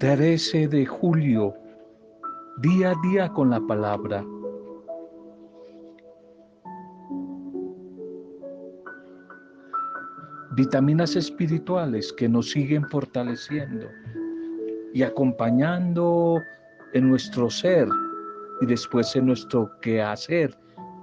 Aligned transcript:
13 0.00 0.66
de 0.68 0.86
julio, 0.86 1.54
día 2.62 2.92
a 2.92 2.94
día 3.02 3.28
con 3.28 3.50
la 3.50 3.60
palabra. 3.60 4.24
Vitaminas 10.52 11.16
espirituales 11.16 12.14
que 12.14 12.30
nos 12.30 12.48
siguen 12.48 12.88
fortaleciendo 12.88 13.88
y 14.94 15.02
acompañando 15.02 16.40
en 16.94 17.10
nuestro 17.10 17.50
ser 17.50 17.86
y 18.62 18.66
después 18.66 19.14
en 19.16 19.26
nuestro 19.26 19.70
quehacer 19.82 20.56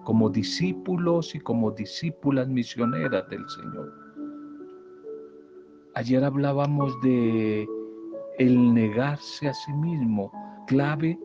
como 0.05 0.27
discípulos 0.27 1.35
y 1.35 1.39
como 1.39 1.69
discípulas 1.69 2.47
misioneras 2.47 3.29
del 3.29 3.47
Señor. 3.47 3.93
Ayer 5.93 6.23
hablábamos 6.23 6.99
de 7.01 7.67
el 8.37 8.73
negarse 8.73 9.47
a 9.47 9.53
sí 9.53 9.73
mismo, 9.73 10.31
clave 10.67 11.19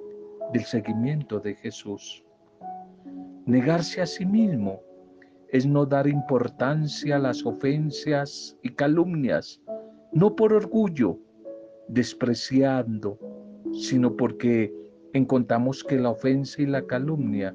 del 0.52 0.64
seguimiento 0.64 1.40
de 1.40 1.54
Jesús. 1.56 2.24
Negarse 3.44 4.00
a 4.00 4.06
sí 4.06 4.24
mismo 4.24 4.80
es 5.48 5.66
no 5.66 5.84
dar 5.84 6.06
importancia 6.06 7.16
a 7.16 7.18
las 7.18 7.44
ofensas 7.44 8.56
y 8.62 8.70
calumnias, 8.70 9.60
no 10.12 10.34
por 10.34 10.54
orgullo, 10.54 11.18
despreciando, 11.88 13.18
sino 13.72 14.16
porque 14.16 14.72
encontramos 15.12 15.84
que 15.84 15.98
la 15.98 16.10
ofensa 16.10 16.62
y 16.62 16.66
la 16.66 16.86
calumnia 16.86 17.54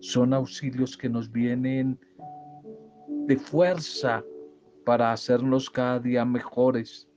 son 0.00 0.32
auxilios 0.32 0.96
que 0.96 1.10
nos 1.10 1.30
vienen 1.30 1.98
de 3.26 3.36
fuerza 3.36 4.24
para 4.86 5.12
hacernos 5.12 5.68
cada 5.68 5.98
día 5.98 6.24
mejores, 6.24 7.08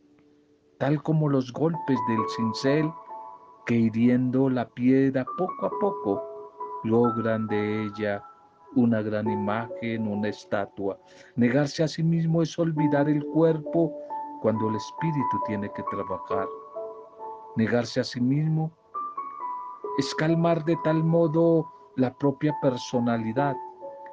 tal 0.79 1.01
como 1.01 1.29
los 1.29 1.51
golpes 1.51 1.99
del 2.07 2.19
cincel 2.35 2.91
que 3.65 3.75
hiriendo 3.75 4.49
la 4.49 4.67
piedra 4.69 5.25
poco 5.37 5.65
a 5.65 5.69
poco 5.79 6.23
logran 6.83 7.47
de 7.47 7.85
ella 7.85 8.23
una 8.75 9.01
gran 9.01 9.29
imagen, 9.29 10.07
una 10.07 10.29
estatua. 10.29 10.99
Negarse 11.35 11.83
a 11.83 11.87
sí 11.87 12.03
mismo 12.03 12.41
es 12.41 12.57
olvidar 12.59 13.09
el 13.09 13.25
cuerpo 13.25 13.93
cuando 14.41 14.69
el 14.69 14.75
espíritu 14.75 15.41
tiene 15.47 15.71
que 15.73 15.83
trabajar. 15.83 16.47
Negarse 17.55 18.01
a 18.01 18.03
sí 18.03 18.21
mismo 18.21 18.71
es 19.97 20.13
calmar 20.15 20.63
de 20.65 20.77
tal 20.83 21.03
modo 21.03 21.67
la 21.95 22.13
propia 22.13 22.55
personalidad, 22.61 23.55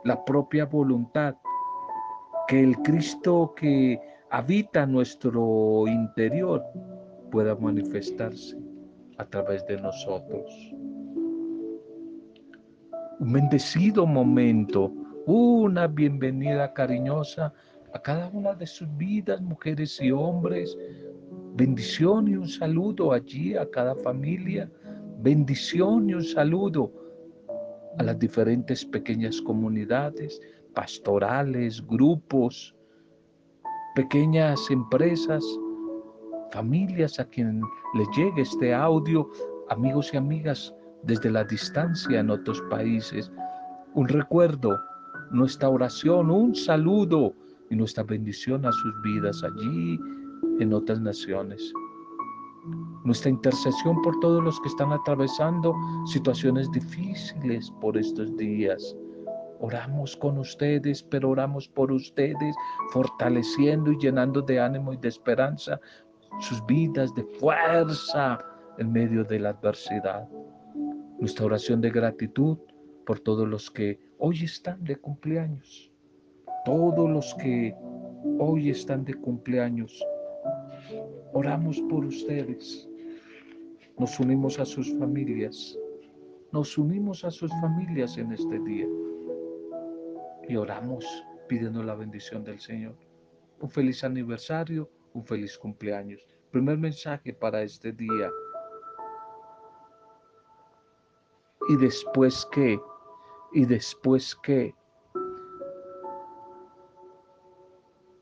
la 0.04 0.24
propia 0.24 0.64
voluntad, 0.64 1.36
que 2.48 2.62
el 2.62 2.76
Cristo 2.78 3.52
que 3.54 4.00
habita 4.34 4.84
nuestro 4.84 5.86
interior 5.86 6.60
pueda 7.30 7.54
manifestarse 7.54 8.58
a 9.18 9.24
través 9.26 9.64
de 9.66 9.80
nosotros. 9.80 10.52
Un 13.20 13.32
bendecido 13.32 14.04
momento, 14.04 14.92
una 15.26 15.86
bienvenida 15.86 16.72
cariñosa 16.72 17.52
a 17.92 18.02
cada 18.02 18.28
una 18.30 18.54
de 18.54 18.66
sus 18.66 18.88
vidas, 18.96 19.40
mujeres 19.40 20.00
y 20.00 20.10
hombres. 20.10 20.76
Bendición 21.54 22.26
y 22.26 22.34
un 22.34 22.48
saludo 22.48 23.12
allí 23.12 23.54
a 23.54 23.70
cada 23.70 23.94
familia. 23.94 24.68
Bendición 25.20 26.10
y 26.10 26.14
un 26.14 26.24
saludo 26.24 26.90
a 27.98 28.02
las 28.02 28.18
diferentes 28.18 28.84
pequeñas 28.84 29.40
comunidades 29.40 30.40
pastorales, 30.74 31.86
grupos, 31.86 32.74
pequeñas 33.94 34.70
empresas, 34.70 35.44
familias 36.52 37.18
a 37.20 37.24
quien 37.26 37.62
les 37.94 38.08
llegue 38.16 38.42
este 38.42 38.74
audio, 38.74 39.28
amigos 39.70 40.10
y 40.12 40.16
amigas 40.16 40.74
desde 41.04 41.30
la 41.30 41.44
distancia 41.44 42.20
en 42.20 42.30
otros 42.30 42.60
países. 42.70 43.30
Un 43.94 44.08
recuerdo, 44.08 44.78
nuestra 45.30 45.68
oración, 45.68 46.30
un 46.30 46.54
saludo 46.54 47.34
y 47.70 47.76
nuestra 47.76 48.02
bendición 48.02 48.66
a 48.66 48.72
sus 48.72 49.02
vidas 49.02 49.42
allí 49.44 49.98
en 50.60 50.72
otras 50.72 51.00
naciones. 51.00 51.72
Nuestra 53.04 53.30
intercesión 53.30 54.00
por 54.02 54.18
todos 54.20 54.42
los 54.42 54.58
que 54.60 54.68
están 54.68 54.92
atravesando 54.92 55.74
situaciones 56.06 56.70
difíciles 56.72 57.70
por 57.80 57.96
estos 57.96 58.34
días. 58.36 58.96
Oramos 59.60 60.16
con 60.16 60.38
ustedes, 60.38 61.02
pero 61.02 61.30
oramos 61.30 61.68
por 61.68 61.92
ustedes, 61.92 62.54
fortaleciendo 62.92 63.92
y 63.92 63.98
llenando 63.98 64.42
de 64.42 64.60
ánimo 64.60 64.92
y 64.92 64.96
de 64.96 65.08
esperanza 65.08 65.80
sus 66.40 66.64
vidas, 66.66 67.14
de 67.14 67.24
fuerza 67.24 68.38
en 68.78 68.92
medio 68.92 69.24
de 69.24 69.38
la 69.38 69.50
adversidad. 69.50 70.28
Nuestra 71.18 71.46
oración 71.46 71.80
de 71.80 71.90
gratitud 71.90 72.58
por 73.06 73.20
todos 73.20 73.46
los 73.48 73.70
que 73.70 73.98
hoy 74.18 74.44
están 74.44 74.82
de 74.84 74.96
cumpleaños. 74.96 75.90
Todos 76.64 77.10
los 77.10 77.34
que 77.34 77.74
hoy 78.38 78.70
están 78.70 79.04
de 79.04 79.14
cumpleaños. 79.14 80.04
Oramos 81.32 81.80
por 81.82 82.04
ustedes. 82.04 82.88
Nos 83.98 84.18
unimos 84.18 84.58
a 84.58 84.64
sus 84.64 84.92
familias. 84.98 85.78
Nos 86.52 86.76
unimos 86.78 87.24
a 87.24 87.30
sus 87.30 87.50
familias 87.60 88.16
en 88.18 88.32
este 88.32 88.58
día. 88.60 88.86
Y 90.48 90.56
oramos 90.56 91.04
pidiendo 91.48 91.82
la 91.82 91.94
bendición 91.94 92.44
del 92.44 92.60
Señor. 92.60 92.96
Un 93.60 93.70
feliz 93.70 94.04
aniversario, 94.04 94.90
un 95.12 95.24
feliz 95.24 95.56
cumpleaños. 95.56 96.20
Primer 96.50 96.78
mensaje 96.78 97.32
para 97.32 97.62
este 97.62 97.92
día. 97.92 98.30
¿Y 101.68 101.76
después 101.76 102.46
qué? 102.52 102.78
¿Y 103.52 103.64
después 103.64 104.36
qué? 104.42 104.74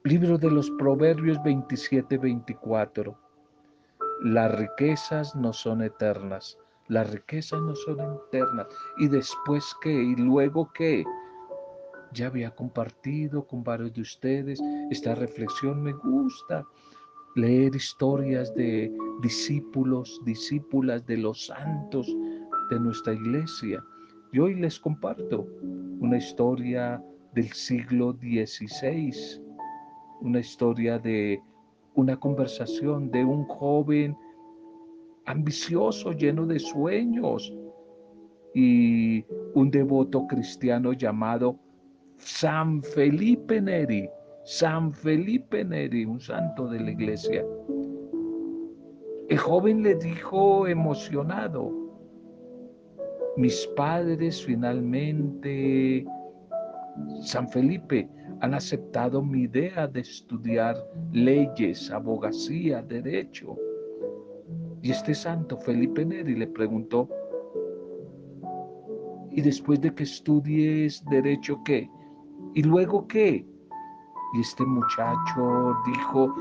Libro 0.04 0.38
de 0.38 0.50
los 0.50 0.70
Proverbios 0.72 1.38
27-24. 1.38 3.16
Las 4.22 4.54
riquezas 4.54 5.34
no 5.34 5.52
son 5.52 5.82
eternas. 5.82 6.58
Las 6.88 7.10
riquezas 7.10 7.60
no 7.60 7.74
son 7.74 8.20
eternas. 8.28 8.66
¿Y 8.98 9.08
después 9.08 9.74
qué? 9.80 9.92
¿Y 9.92 10.16
luego 10.16 10.70
qué? 10.72 11.04
Ya 12.14 12.26
había 12.26 12.50
compartido 12.50 13.46
con 13.46 13.64
varios 13.64 13.92
de 13.94 14.02
ustedes 14.02 14.60
esta 14.90 15.14
reflexión. 15.14 15.82
Me 15.82 15.92
gusta 15.92 16.64
leer 17.36 17.74
historias 17.74 18.54
de 18.54 18.92
discípulos, 19.22 20.20
discípulas 20.24 21.06
de 21.06 21.16
los 21.16 21.46
santos 21.46 22.06
de 22.70 22.80
nuestra 22.80 23.14
iglesia. 23.14 23.82
Y 24.32 24.38
hoy 24.38 24.54
les 24.54 24.78
comparto 24.78 25.46
una 26.00 26.18
historia 26.18 27.02
del 27.34 27.50
siglo 27.52 28.12
XVI, 28.12 29.14
una 30.20 30.40
historia 30.40 30.98
de 30.98 31.40
una 31.94 32.18
conversación 32.18 33.10
de 33.10 33.24
un 33.24 33.44
joven 33.44 34.16
ambicioso, 35.26 36.12
lleno 36.12 36.46
de 36.46 36.58
sueños, 36.58 37.52
y 38.54 39.24
un 39.54 39.70
devoto 39.70 40.26
cristiano 40.26 40.92
llamado 40.92 41.58
San 42.24 42.82
Felipe 42.82 43.60
Neri, 43.60 44.08
San 44.44 44.92
Felipe 44.92 45.64
Neri, 45.64 46.04
un 46.04 46.20
santo 46.20 46.68
de 46.68 46.78
la 46.78 46.92
iglesia. 46.92 47.44
El 49.28 49.38
joven 49.38 49.82
le 49.82 49.96
dijo 49.96 50.68
emocionado, 50.68 51.72
mis 53.36 53.66
padres 53.76 54.44
finalmente, 54.44 56.06
San 57.22 57.48
Felipe, 57.48 58.08
han 58.40 58.54
aceptado 58.54 59.20
mi 59.20 59.42
idea 59.42 59.88
de 59.88 60.00
estudiar 60.00 60.76
leyes, 61.12 61.90
abogacía, 61.90 62.82
derecho. 62.82 63.56
Y 64.80 64.92
este 64.92 65.12
santo, 65.14 65.58
Felipe 65.58 66.04
Neri, 66.04 66.36
le 66.36 66.46
preguntó, 66.46 67.08
¿y 69.32 69.40
después 69.40 69.80
de 69.80 69.92
que 69.92 70.04
estudies 70.04 71.04
derecho 71.10 71.60
qué? 71.64 71.90
¿Y 72.54 72.62
luego 72.62 73.06
qué? 73.08 73.46
Y 74.34 74.40
este 74.40 74.64
muchacho 74.64 75.76
dijo, 75.86 76.34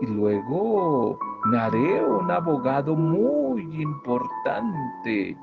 y 0.00 0.06
luego 0.06 1.18
me 1.46 1.58
haré 1.58 2.04
un 2.04 2.30
abogado 2.30 2.94
muy 2.94 3.62
importante. 3.82 5.36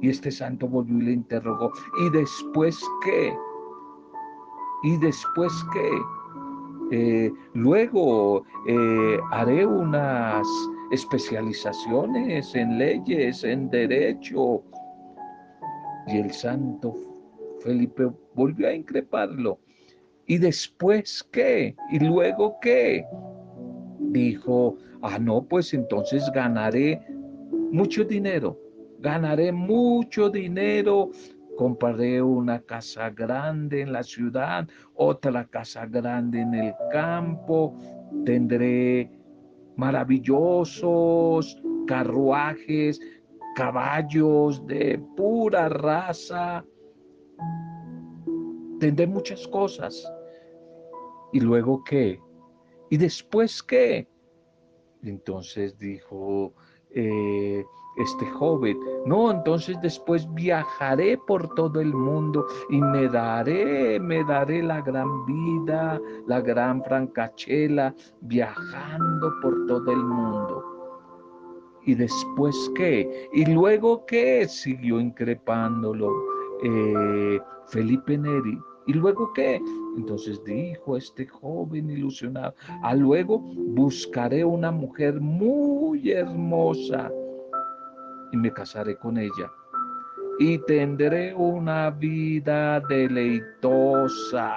Y 0.00 0.08
este 0.08 0.30
santo 0.30 0.66
volvió 0.66 0.98
y 0.98 1.02
le 1.02 1.12
interrogó, 1.12 1.70
¿y 2.00 2.10
después 2.10 2.84
qué? 3.04 3.36
¿Y 4.82 4.96
después 4.96 5.52
qué? 5.72 5.90
Eh, 6.90 7.32
luego 7.54 8.42
eh, 8.66 9.20
haré 9.30 9.64
unas 9.64 10.46
especializaciones 10.90 12.54
en 12.54 12.78
leyes, 12.78 13.44
en 13.44 13.70
derecho. 13.70 14.62
Y 16.08 16.18
el 16.18 16.32
santo 16.32 16.94
Felipe 17.60 18.10
volvió 18.34 18.68
a 18.68 18.74
increparlo. 18.74 19.58
¿Y 20.26 20.38
después 20.38 21.26
qué? 21.32 21.74
¿Y 21.90 21.98
luego 21.98 22.56
qué? 22.60 23.04
dijo, 24.12 24.76
ah, 25.02 25.18
no, 25.18 25.42
pues 25.42 25.72
entonces 25.74 26.30
ganaré 26.34 27.00
mucho 27.70 28.04
dinero, 28.04 28.58
ganaré 29.00 29.52
mucho 29.52 30.28
dinero, 30.28 31.10
compraré 31.56 32.22
una 32.22 32.60
casa 32.60 33.10
grande 33.10 33.82
en 33.82 33.92
la 33.92 34.02
ciudad, 34.02 34.68
otra 34.94 35.44
casa 35.46 35.86
grande 35.86 36.40
en 36.40 36.54
el 36.54 36.74
campo, 36.90 37.74
tendré 38.24 39.10
maravillosos 39.76 41.60
carruajes, 41.86 43.00
caballos 43.56 44.66
de 44.66 45.00
pura 45.16 45.68
raza, 45.68 46.64
tendré 48.82 49.06
muchas 49.06 49.46
cosas. 49.46 50.04
¿Y 51.32 51.38
luego 51.38 51.84
qué? 51.84 52.20
¿Y 52.90 52.96
después 52.96 53.62
qué? 53.62 54.08
Entonces 55.04 55.78
dijo 55.78 56.52
eh, 56.90 57.64
este 57.96 58.26
joven, 58.26 58.76
no, 59.06 59.30
entonces 59.30 59.80
después 59.82 60.26
viajaré 60.34 61.16
por 61.16 61.54
todo 61.54 61.80
el 61.80 61.94
mundo 61.94 62.44
y 62.70 62.80
me 62.80 63.06
daré, 63.08 64.00
me 64.00 64.24
daré 64.24 64.64
la 64.64 64.80
gran 64.80 65.26
vida, 65.26 66.00
la 66.26 66.40
gran 66.40 66.82
francachela, 66.82 67.94
viajando 68.22 69.32
por 69.42 69.66
todo 69.66 69.92
el 69.92 70.04
mundo. 70.04 70.64
¿Y 71.84 71.94
después 71.94 72.56
qué? 72.74 73.28
¿Y 73.32 73.44
luego 73.46 74.04
qué? 74.06 74.48
Siguió 74.48 74.98
increpándolo 74.98 76.10
eh, 76.64 77.40
Felipe 77.68 78.18
Neri. 78.18 78.58
¿Y 78.86 78.94
luego 78.94 79.32
qué? 79.32 79.60
Entonces 79.96 80.42
dijo 80.44 80.96
este 80.96 81.26
joven 81.26 81.90
ilusionado, 81.90 82.54
a 82.82 82.88
ah, 82.88 82.94
luego 82.94 83.38
buscaré 83.38 84.44
una 84.44 84.72
mujer 84.72 85.20
muy 85.20 86.10
hermosa 86.10 87.10
y 88.32 88.36
me 88.36 88.52
casaré 88.52 88.96
con 88.96 89.18
ella. 89.18 89.52
Y 90.38 90.58
tendré 90.66 91.34
una 91.34 91.90
vida 91.90 92.80
deleitosa. 92.88 94.56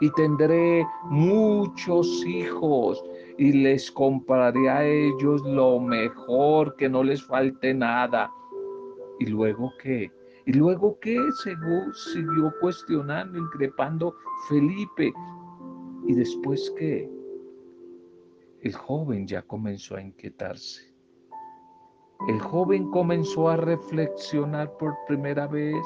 Y 0.00 0.10
tendré 0.10 0.86
muchos 1.04 2.24
hijos 2.26 3.02
y 3.38 3.52
les 3.52 3.90
compraré 3.90 4.68
a 4.68 4.84
ellos 4.84 5.42
lo 5.44 5.78
mejor, 5.80 6.74
que 6.76 6.88
no 6.88 7.02
les 7.02 7.22
falte 7.22 7.74
nada. 7.74 8.30
¿Y 9.20 9.26
luego 9.26 9.72
qué? 9.82 10.10
¿Y 10.46 10.52
luego 10.52 10.98
qué? 11.00 11.18
Siguió 11.42 12.52
cuestionando, 12.60 13.38
increpando 13.38 14.14
Felipe. 14.48 15.12
¿Y 16.06 16.14
después 16.14 16.72
qué? 16.78 17.10
El 18.60 18.74
joven 18.74 19.26
ya 19.26 19.42
comenzó 19.42 19.96
a 19.96 20.02
inquietarse. 20.02 20.94
El 22.28 22.40
joven 22.40 22.90
comenzó 22.90 23.48
a 23.48 23.56
reflexionar 23.56 24.76
por 24.78 24.94
primera 25.06 25.46
vez 25.46 25.84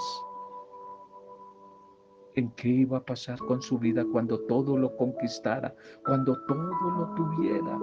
en 2.34 2.50
qué 2.52 2.68
iba 2.68 2.98
a 2.98 3.04
pasar 3.04 3.38
con 3.38 3.60
su 3.60 3.78
vida 3.78 4.04
cuando 4.12 4.38
todo 4.46 4.76
lo 4.76 4.96
conquistara, 4.96 5.74
cuando 6.04 6.36
todo 6.46 6.90
lo 6.90 7.14
tuviera. 7.14 7.78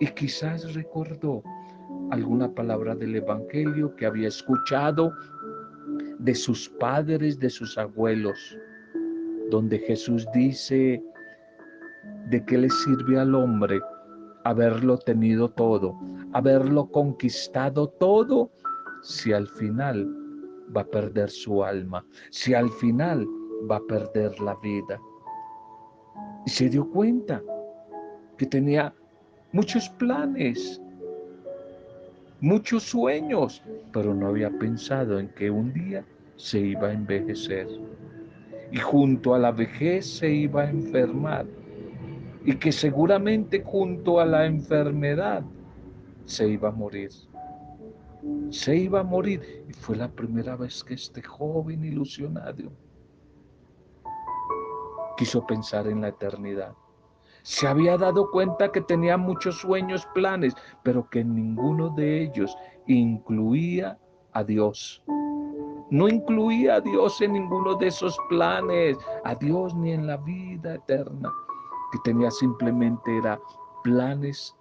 Y 0.00 0.06
quizás 0.14 0.74
recordó 0.74 1.42
alguna 2.10 2.52
palabra 2.54 2.94
del 2.94 3.16
Evangelio 3.16 3.94
que 3.96 4.06
había 4.06 4.28
escuchado 4.28 5.12
de 6.18 6.34
sus 6.34 6.68
padres, 6.68 7.38
de 7.38 7.50
sus 7.50 7.76
abuelos, 7.78 8.58
donde 9.50 9.78
Jesús 9.78 10.26
dice, 10.32 11.02
¿de 12.30 12.44
qué 12.44 12.58
le 12.58 12.70
sirve 12.70 13.18
al 13.18 13.34
hombre 13.34 13.80
haberlo 14.44 14.98
tenido 14.98 15.48
todo, 15.48 15.98
haberlo 16.32 16.90
conquistado 16.90 17.88
todo, 17.88 18.50
si 19.02 19.32
al 19.32 19.46
final 19.46 20.08
va 20.76 20.82
a 20.82 20.86
perder 20.86 21.30
su 21.30 21.62
alma, 21.62 22.04
si 22.30 22.54
al 22.54 22.70
final 22.70 23.26
va 23.70 23.76
a 23.76 23.86
perder 23.86 24.38
la 24.40 24.56
vida? 24.62 24.98
Y 26.46 26.50
se 26.50 26.68
dio 26.68 26.88
cuenta 26.90 27.42
que 28.36 28.46
tenía 28.46 28.94
muchos 29.52 29.88
planes, 29.90 30.80
muchos 32.40 32.82
sueños, 32.82 33.62
pero 33.92 34.14
no 34.14 34.28
había 34.28 34.50
pensado 34.50 35.18
en 35.18 35.28
que 35.28 35.50
un 35.50 35.72
día 35.72 36.04
se 36.36 36.60
iba 36.60 36.88
a 36.88 36.92
envejecer 36.92 37.66
y 38.70 38.78
junto 38.78 39.34
a 39.34 39.38
la 39.38 39.52
vejez 39.52 40.06
se 40.06 40.30
iba 40.30 40.62
a 40.62 40.70
enfermar 40.70 41.46
y 42.44 42.54
que 42.56 42.72
seguramente 42.72 43.62
junto 43.64 44.20
a 44.20 44.26
la 44.26 44.46
enfermedad 44.46 45.42
se 46.24 46.48
iba 46.48 46.68
a 46.68 46.72
morir. 46.72 47.10
Se 48.50 48.76
iba 48.76 49.00
a 49.00 49.04
morir 49.04 49.64
y 49.68 49.72
fue 49.72 49.96
la 49.96 50.08
primera 50.08 50.56
vez 50.56 50.82
que 50.82 50.94
este 50.94 51.22
joven 51.22 51.84
ilusionado 51.84 52.72
quiso 55.16 55.46
pensar 55.46 55.86
en 55.86 56.02
la 56.02 56.08
eternidad. 56.08 56.74
Se 57.46 57.68
había 57.68 57.96
dado 57.96 58.28
cuenta 58.32 58.72
que 58.72 58.80
tenía 58.80 59.16
muchos 59.16 59.60
sueños, 59.60 60.04
planes, 60.14 60.52
pero 60.82 61.08
que 61.08 61.22
ninguno 61.22 61.90
de 61.90 62.22
ellos 62.24 62.58
incluía 62.88 63.96
a 64.32 64.42
Dios. 64.42 65.00
No 65.92 66.08
incluía 66.08 66.74
a 66.74 66.80
Dios 66.80 67.20
en 67.20 67.34
ninguno 67.34 67.76
de 67.76 67.86
esos 67.86 68.18
planes, 68.28 68.98
a 69.22 69.36
Dios 69.36 69.76
ni 69.76 69.92
en 69.92 70.08
la 70.08 70.16
vida 70.16 70.74
eterna, 70.74 71.30
que 71.92 71.98
tenía 72.02 72.32
simplemente 72.32 73.16
era 73.16 73.38
planes 73.84 74.52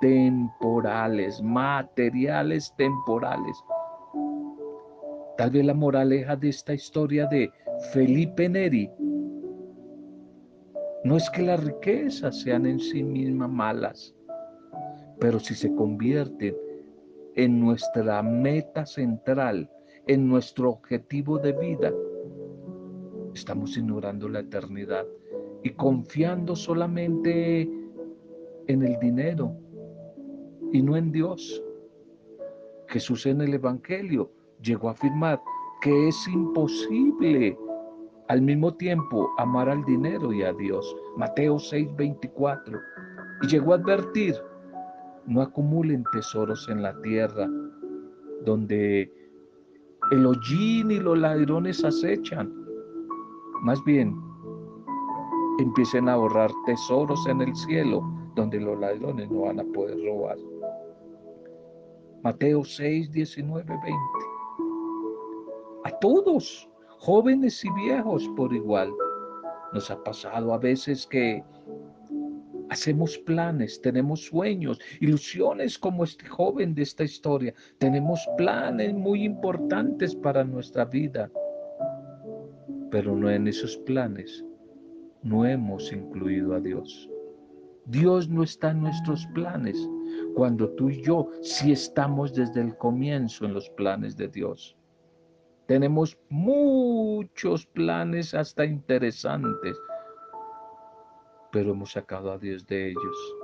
temporales, 0.00 1.42
materiales 1.42 2.72
temporales. 2.76 3.64
Tal 5.38 5.50
vez 5.50 5.64
la 5.66 5.74
moraleja 5.74 6.36
de 6.36 6.50
esta 6.50 6.72
historia 6.72 7.26
de 7.26 7.50
Felipe 7.92 8.48
Neri 8.48 8.88
no 11.08 11.16
es 11.16 11.30
que 11.30 11.40
las 11.40 11.64
riquezas 11.64 12.38
sean 12.42 12.66
en 12.66 12.78
sí 12.78 13.02
mismas 13.02 13.48
malas, 13.48 14.14
pero 15.18 15.40
si 15.40 15.54
se 15.54 15.74
convierten 15.74 16.54
en 17.34 17.58
nuestra 17.58 18.22
meta 18.22 18.84
central, 18.84 19.70
en 20.06 20.28
nuestro 20.28 20.68
objetivo 20.68 21.38
de 21.38 21.52
vida, 21.52 21.90
estamos 23.32 23.74
ignorando 23.78 24.28
la 24.28 24.40
eternidad 24.40 25.06
y 25.62 25.70
confiando 25.70 26.54
solamente 26.54 27.62
en 28.66 28.82
el 28.82 28.98
dinero 29.00 29.56
y 30.74 30.82
no 30.82 30.94
en 30.94 31.10
Dios. 31.10 31.64
Jesús 32.88 33.24
en 33.24 33.40
el 33.40 33.54
Evangelio 33.54 34.30
llegó 34.60 34.90
a 34.90 34.92
afirmar 34.92 35.40
que 35.80 36.08
es 36.08 36.28
imposible 36.28 37.56
al 38.28 38.42
mismo 38.42 38.74
tiempo 38.74 39.30
amar 39.38 39.68
al 39.68 39.84
dinero 39.84 40.32
y 40.32 40.42
a 40.42 40.52
Dios. 40.52 40.96
Mateo 41.16 41.58
6:24. 41.58 42.78
Y 43.42 43.46
llegó 43.46 43.72
a 43.72 43.76
advertir, 43.76 44.34
no 45.26 45.42
acumulen 45.42 46.04
tesoros 46.12 46.68
en 46.68 46.82
la 46.82 46.98
tierra, 47.02 47.48
donde 48.44 49.12
el 50.10 50.26
hollín 50.26 50.90
y 50.90 50.98
los 50.98 51.18
ladrones 51.18 51.84
acechan. 51.84 52.52
Más 53.62 53.82
bien, 53.84 54.14
empiecen 55.58 56.08
a 56.08 56.14
ahorrar 56.14 56.50
tesoros 56.66 57.26
en 57.26 57.40
el 57.42 57.54
cielo, 57.54 58.02
donde 58.34 58.60
los 58.60 58.78
ladrones 58.78 59.30
no 59.30 59.42
van 59.42 59.60
a 59.60 59.64
poder 59.64 59.98
robar. 60.04 60.36
Mateo 62.22 62.64
6, 62.64 63.10
19, 63.12 63.64
20. 63.64 63.92
A 65.84 65.90
todos 66.00 66.68
jóvenes 66.98 67.64
y 67.64 67.70
viejos 67.72 68.28
por 68.36 68.52
igual. 68.52 68.90
Nos 69.72 69.90
ha 69.90 70.02
pasado 70.02 70.52
a 70.52 70.58
veces 70.58 71.06
que 71.06 71.42
hacemos 72.70 73.18
planes, 73.18 73.80
tenemos 73.80 74.24
sueños, 74.24 74.78
ilusiones 75.00 75.78
como 75.78 76.04
este 76.04 76.26
joven 76.26 76.74
de 76.74 76.82
esta 76.82 77.04
historia. 77.04 77.54
Tenemos 77.78 78.20
planes 78.36 78.94
muy 78.94 79.24
importantes 79.24 80.14
para 80.14 80.44
nuestra 80.44 80.84
vida, 80.84 81.30
pero 82.90 83.14
no 83.14 83.30
en 83.30 83.48
esos 83.48 83.76
planes 83.78 84.44
no 85.22 85.44
hemos 85.44 85.92
incluido 85.92 86.54
a 86.54 86.60
Dios. 86.60 87.08
Dios 87.86 88.28
no 88.28 88.42
está 88.42 88.70
en 88.70 88.82
nuestros 88.82 89.26
planes 89.28 89.76
cuando 90.34 90.68
tú 90.70 90.90
y 90.90 91.02
yo 91.02 91.30
sí 91.40 91.72
estamos 91.72 92.34
desde 92.34 92.60
el 92.60 92.76
comienzo 92.76 93.46
en 93.46 93.54
los 93.54 93.70
planes 93.70 94.16
de 94.16 94.28
Dios. 94.28 94.77
Tenemos 95.68 96.18
muchos 96.30 97.66
planes 97.66 98.32
hasta 98.32 98.64
interesantes, 98.64 99.76
pero 101.52 101.72
hemos 101.72 101.92
sacado 101.92 102.32
a 102.32 102.38
Dios 102.38 102.66
de 102.66 102.88
ellos. 102.88 103.36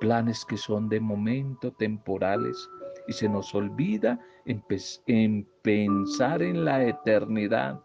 Planes 0.00 0.44
que 0.44 0.56
son 0.56 0.88
de 0.88 0.98
momento 0.98 1.70
temporales 1.70 2.68
y 3.06 3.12
se 3.12 3.28
nos 3.28 3.54
olvida 3.54 4.18
en, 4.46 4.64
en 5.06 5.48
pensar 5.62 6.42
en 6.42 6.64
la 6.64 6.82
eternidad. 6.82 7.80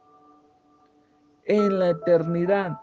En 1.46 1.78
la 1.78 1.90
eternidad. 1.90 2.80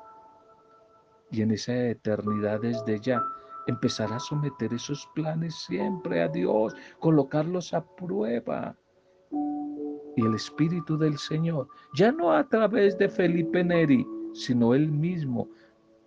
y 1.32 1.42
en 1.42 1.50
esa 1.50 1.74
eternidad 1.74 2.60
desde 2.60 3.00
ya 3.00 3.20
empezará 3.66 4.16
a 4.16 4.20
someter 4.20 4.72
esos 4.72 5.04
planes 5.16 5.56
siempre 5.56 6.22
a 6.22 6.28
Dios, 6.28 6.76
colocarlos 7.00 7.74
a 7.74 7.84
prueba. 7.84 8.76
Y 10.16 10.24
el 10.24 10.34
Espíritu 10.34 10.98
del 10.98 11.18
Señor, 11.18 11.68
ya 11.94 12.10
no 12.10 12.32
a 12.32 12.48
través 12.48 12.96
de 12.98 13.08
Felipe 13.08 13.62
Neri, 13.62 14.06
sino 14.32 14.74
Él 14.74 14.90
mismo, 14.90 15.48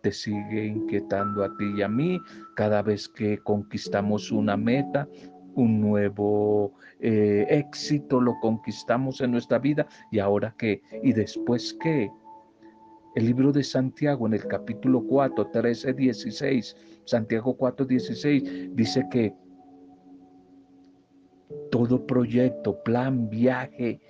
te 0.02 0.12
sigue 0.12 0.66
inquietando 0.66 1.44
a 1.44 1.56
ti 1.58 1.74
y 1.78 1.82
a 1.82 1.88
mí 1.88 2.20
cada 2.56 2.82
vez 2.82 3.08
que 3.10 3.38
conquistamos 3.40 4.32
una 4.32 4.56
meta, 4.56 5.08
un 5.56 5.82
nuevo 5.82 6.74
eh, 7.00 7.46
éxito, 7.50 8.22
lo 8.22 8.40
conquistamos 8.40 9.22
en 9.22 9.32
nuestra 9.32 9.60
vida 9.60 9.88
y 10.12 10.20
ahora 10.20 10.56
qué, 10.58 10.82
y 11.04 11.14
después 11.14 11.76
qué. 11.82 12.10
El 13.16 13.26
libro 13.26 13.52
de 13.52 13.64
Santiago 13.64 14.28
en 14.28 14.36
el 14.36 14.46
capítulo 14.46 15.04
4, 15.04 15.48
13, 15.48 15.94
16, 15.94 16.76
Santiago 17.06 17.56
4, 17.58 17.86
16, 17.86 18.76
dice 18.76 19.04
que 19.12 19.34
todo 21.80 22.06
proyecto, 22.06 22.84
plan, 22.84 23.30
viaje, 23.30 24.02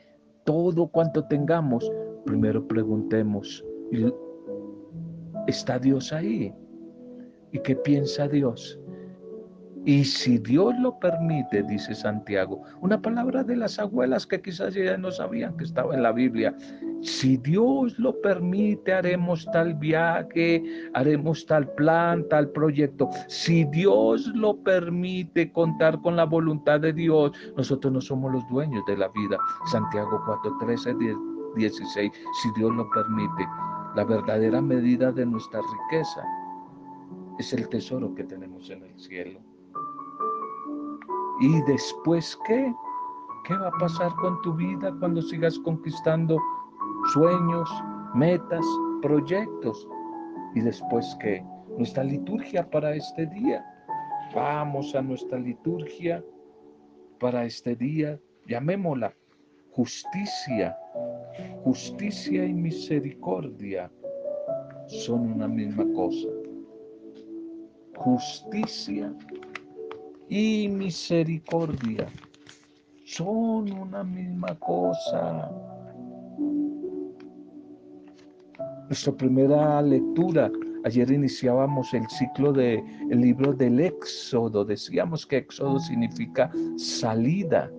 todo 0.43 0.87
cuanto 0.87 1.23
tengamos, 1.25 1.87
primero 2.25 2.67
preguntemos, 2.67 3.63
¿está 5.45 5.77
Dios 5.77 6.11
ahí? 6.11 6.51
¿Y 7.51 7.59
qué 7.59 7.75
piensa 7.75 8.27
Dios? 8.27 8.79
Y 9.89 10.05
si 10.05 10.37
Dios 10.37 10.77
lo 10.77 10.99
permite, 10.99 11.63
dice 11.63 11.95
Santiago, 11.95 12.61
una 12.79 13.01
palabra 13.01 13.43
de 13.43 13.55
las 13.55 13.79
abuelas 13.79 14.27
que 14.27 14.39
quizás 14.39 14.75
ya 14.75 14.95
no 14.99 15.09
sabían 15.09 15.57
que 15.57 15.63
estaba 15.63 15.95
en 15.95 16.03
la 16.03 16.11
Biblia, 16.11 16.55
si 17.01 17.37
Dios 17.37 17.97
lo 17.97 18.21
permite, 18.21 18.93
haremos 18.93 19.49
tal 19.51 19.73
viaje, 19.73 20.63
haremos 20.93 21.43
tal 21.47 21.73
plan, 21.73 22.23
tal 22.29 22.51
proyecto. 22.51 23.09
Si 23.29 23.63
Dios 23.63 24.27
lo 24.35 24.57
permite 24.57 25.51
contar 25.51 25.99
con 26.01 26.15
la 26.15 26.25
voluntad 26.25 26.81
de 26.81 26.93
Dios, 26.93 27.31
nosotros 27.57 27.91
no 27.91 27.99
somos 27.99 28.31
los 28.31 28.47
dueños 28.47 28.83
de 28.85 28.95
la 28.95 29.07
vida. 29.07 29.39
Santiago 29.71 30.21
4, 30.23 30.55
13, 30.67 30.95
16, 31.55 32.11
si 32.43 32.49
Dios 32.55 32.75
lo 32.75 32.87
permite, 32.91 33.43
la 33.95 34.03
verdadera 34.03 34.61
medida 34.61 35.11
de 35.11 35.25
nuestra 35.25 35.61
riqueza 35.61 36.21
es 37.39 37.51
el 37.53 37.67
tesoro 37.69 38.13
que 38.13 38.25
tenemos 38.25 38.69
en 38.69 38.83
el 38.83 38.99
cielo. 38.99 39.48
¿Y 41.41 41.61
después 41.61 42.37
qué? 42.45 42.73
¿Qué 43.45 43.55
va 43.55 43.69
a 43.69 43.79
pasar 43.79 44.13
con 44.15 44.41
tu 44.41 44.53
vida 44.53 44.93
cuando 44.99 45.21
sigas 45.21 45.57
conquistando 45.59 46.37
sueños, 47.13 47.69
metas, 48.13 48.65
proyectos? 49.01 49.87
¿Y 50.55 50.61
después 50.61 51.17
qué? 51.21 51.43
Nuestra 51.77 52.03
liturgia 52.03 52.69
para 52.69 52.93
este 52.93 53.25
día. 53.27 53.65
Vamos 54.35 54.93
a 54.95 55.01
nuestra 55.01 55.39
liturgia 55.39 56.23
para 57.19 57.45
este 57.45 57.75
día, 57.75 58.19
llamémosla 58.47 59.13
justicia. 59.71 60.77
Justicia 61.63 62.43
y 62.43 62.53
misericordia 62.53 63.89
son 64.87 65.33
una 65.33 65.47
misma 65.47 65.85
cosa. 65.93 66.27
Justicia 67.95 69.13
y 70.29 70.67
misericordia 70.67 72.07
son 73.03 73.71
una 73.71 74.03
misma 74.03 74.53
cosa. 74.59 75.51
Nuestra 78.87 79.13
primera 79.13 79.81
lectura, 79.81 80.51
ayer 80.85 81.11
iniciábamos 81.11 81.93
el 81.95 82.07
ciclo 82.09 82.53
del 82.53 82.83
libro 83.09 83.53
del 83.53 83.79
Éxodo. 83.79 84.63
Decíamos 84.63 85.25
que 85.25 85.37
Éxodo 85.37 85.79
significa 85.79 86.51
salida. 86.77 87.71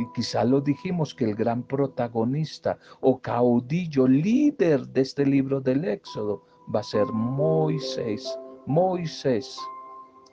Y 0.00 0.12
quizá 0.14 0.44
lo 0.44 0.60
dijimos 0.60 1.14
que 1.14 1.24
el 1.24 1.34
gran 1.34 1.62
protagonista 1.62 2.78
o 3.00 3.20
caudillo, 3.20 4.06
líder 4.06 4.86
de 4.88 5.00
este 5.00 5.24
libro 5.24 5.60
del 5.60 5.84
Éxodo, 5.84 6.44
va 6.74 6.80
a 6.80 6.84
ser 6.84 7.06
Moisés. 7.06 8.38
Moisés. 8.66 9.56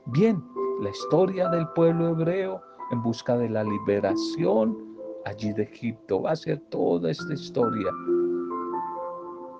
Bien, 0.09 0.39
la 0.81 0.91
historia 0.91 1.49
del 1.49 1.67
pueblo 1.69 2.09
hebreo 2.09 2.61
en 2.91 3.01
busca 3.01 3.35
de 3.35 3.49
la 3.49 3.63
liberación 3.63 4.77
allí 5.25 5.51
de 5.51 5.63
Egipto. 5.63 6.21
Va 6.21 6.31
a 6.31 6.35
ser 6.35 6.59
toda 6.69 7.09
esta 7.09 7.33
historia. 7.33 7.87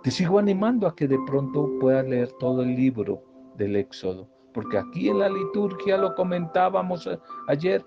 Te 0.04 0.12
sigo 0.12 0.38
animando 0.38 0.86
a 0.86 0.96
que 0.96 1.08
de 1.08 1.18
pronto 1.25 1.68
puedas 1.82 2.08
leer 2.08 2.32
todo 2.34 2.62
el 2.62 2.75
libro 2.75 3.24
del 3.58 3.75
Éxodo, 3.75 4.30
porque 4.54 4.78
aquí 4.78 5.10
en 5.10 5.18
la 5.18 5.30
liturgia 5.30 5.98
lo 5.98 6.14
comentábamos 6.14 7.10
ayer, 7.48 7.84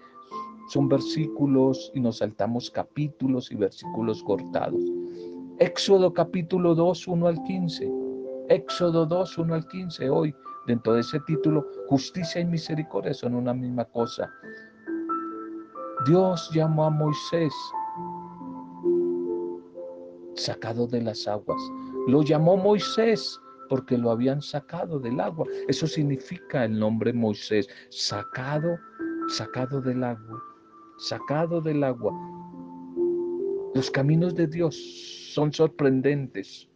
son 0.69 0.89
versículos 0.89 1.93
y 1.95 2.01
nos 2.01 2.19
saltamos 2.19 2.73
capítulos 2.73 3.53
y 3.53 3.55
versículos 3.55 4.21
cortados. 4.25 4.83
Éxodo 5.61 6.13
capítulo 6.13 6.75
2, 6.75 7.07
1 7.07 7.27
al 7.29 7.41
15. 7.45 7.89
Éxodo 8.49 9.07
2, 9.07 9.39
1 9.39 9.55
al 9.55 9.69
15. 9.69 10.11
Hoy 10.11 10.35
dentro 10.69 10.93
de 10.93 11.01
ese 11.01 11.19
título, 11.21 11.67
justicia 11.89 12.41
y 12.41 12.45
misericordia 12.45 13.15
son 13.15 13.35
una 13.35 13.53
misma 13.53 13.85
cosa. 13.87 14.31
Dios 16.07 16.51
llamó 16.53 16.85
a 16.85 16.91
Moisés 16.91 17.53
sacado 20.37 20.87
de 20.87 21.03
las 21.03 21.27
aguas. 21.27 21.61
Lo 22.07 22.23
llamó 22.23 22.57
Moisés 22.57 23.41
porque 23.69 23.99
lo 23.99 24.11
habían 24.11 24.41
sacado 24.41 25.01
del 25.01 25.21
agua. 25.21 25.47
Eso 25.67 25.87
significa 25.87 26.65
el 26.65 26.79
nombre 26.79 27.13
Moisés, 27.13 27.69
sacado, 27.91 28.79
sacado 29.29 29.81
del 29.81 30.05
agua, 30.05 30.43
sacado 30.99 31.61
del 31.61 31.83
agua. 31.83 32.13
Los 33.75 33.91
caminos 33.91 34.35
de 34.35 34.47
Dios 34.47 34.77
son 35.35 35.53
sorprendentes. 35.53 36.69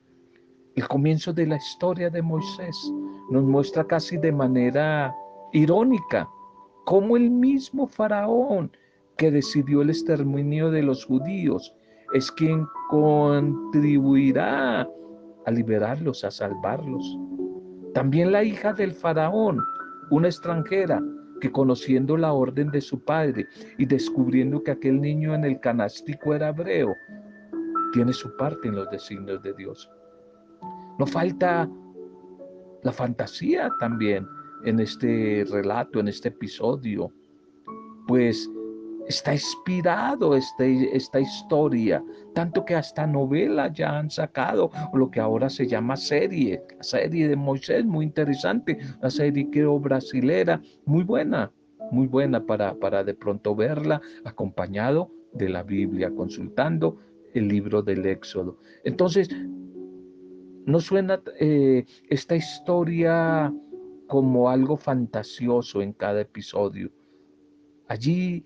El 0.74 0.88
comienzo 0.88 1.34
de 1.34 1.46
la 1.46 1.56
historia 1.56 2.08
de 2.08 2.22
Moisés 2.22 2.92
nos 3.30 3.44
muestra 3.44 3.84
casi 3.84 4.16
de 4.16 4.32
manera 4.32 5.14
irónica 5.52 6.26
cómo 6.86 7.18
el 7.18 7.30
mismo 7.30 7.86
faraón 7.86 8.74
que 9.18 9.30
decidió 9.30 9.82
el 9.82 9.90
exterminio 9.90 10.70
de 10.70 10.82
los 10.82 11.04
judíos 11.04 11.74
es 12.14 12.32
quien 12.32 12.66
contribuirá 12.88 14.88
a 15.44 15.50
liberarlos, 15.50 16.24
a 16.24 16.30
salvarlos. 16.30 17.18
También 17.92 18.32
la 18.32 18.42
hija 18.42 18.72
del 18.72 18.92
faraón, 18.92 19.62
una 20.10 20.28
extranjera, 20.28 21.02
que 21.42 21.52
conociendo 21.52 22.16
la 22.16 22.32
orden 22.32 22.70
de 22.70 22.80
su 22.80 23.04
padre 23.04 23.46
y 23.76 23.84
descubriendo 23.84 24.62
que 24.62 24.70
aquel 24.70 25.00
niño 25.00 25.34
en 25.34 25.44
el 25.44 25.60
canástico 25.60 26.34
era 26.34 26.48
hebreo, 26.48 26.94
tiene 27.92 28.12
su 28.12 28.34
parte 28.36 28.68
en 28.68 28.76
los 28.76 28.88
designios 28.90 29.42
de 29.42 29.52
Dios. 29.54 29.90
No 30.98 31.06
falta 31.06 31.68
la 32.82 32.92
fantasía 32.92 33.70
también 33.78 34.26
en 34.64 34.80
este 34.80 35.44
relato, 35.50 36.00
en 36.00 36.08
este 36.08 36.28
episodio, 36.28 37.12
pues 38.06 38.48
está 39.08 39.32
inspirado 39.32 40.36
este, 40.36 40.96
esta 40.96 41.20
historia, 41.20 42.02
tanto 42.34 42.64
que 42.64 42.74
hasta 42.74 43.06
novela 43.06 43.72
ya 43.72 43.98
han 43.98 44.10
sacado, 44.10 44.70
lo 44.94 45.10
que 45.10 45.20
ahora 45.20 45.50
se 45.50 45.66
llama 45.66 45.96
serie, 45.96 46.62
la 46.76 46.82
serie 46.82 47.28
de 47.28 47.36
Moisés, 47.36 47.84
muy 47.84 48.06
interesante, 48.06 48.78
la 49.00 49.10
serie 49.10 49.48
creo 49.50 49.78
brasilera, 49.78 50.60
muy 50.84 51.02
buena, 51.02 51.50
muy 51.90 52.06
buena 52.06 52.44
para, 52.44 52.74
para 52.74 53.04
de 53.04 53.14
pronto 53.14 53.54
verla 53.54 54.00
acompañado 54.24 55.10
de 55.32 55.48
la 55.48 55.62
Biblia, 55.62 56.10
consultando 56.14 56.98
el 57.34 57.48
libro 57.48 57.82
del 57.82 58.06
Éxodo. 58.06 58.58
Entonces, 58.84 59.28
¿No 60.64 60.80
suena 60.80 61.20
eh, 61.40 61.84
esta 62.08 62.36
historia 62.36 63.52
como 64.06 64.48
algo 64.48 64.76
fantasioso 64.76 65.82
en 65.82 65.92
cada 65.92 66.20
episodio? 66.20 66.90
Allí 67.88 68.44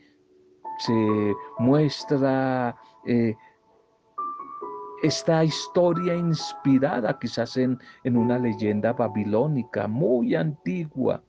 se 0.79 1.35
muestra 1.59 2.75
eh, 3.07 3.35
esta 5.03 5.45
historia 5.45 6.15
inspirada 6.15 7.19
quizás 7.19 7.57
en, 7.59 7.79
en 8.05 8.17
una 8.17 8.39
leyenda 8.39 8.95
babilónica 8.95 9.87
muy 9.87 10.35
antigua, 10.35 11.23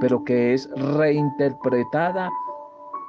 pero 0.00 0.24
que 0.24 0.54
es 0.54 0.70
reinterpretada 0.96 2.30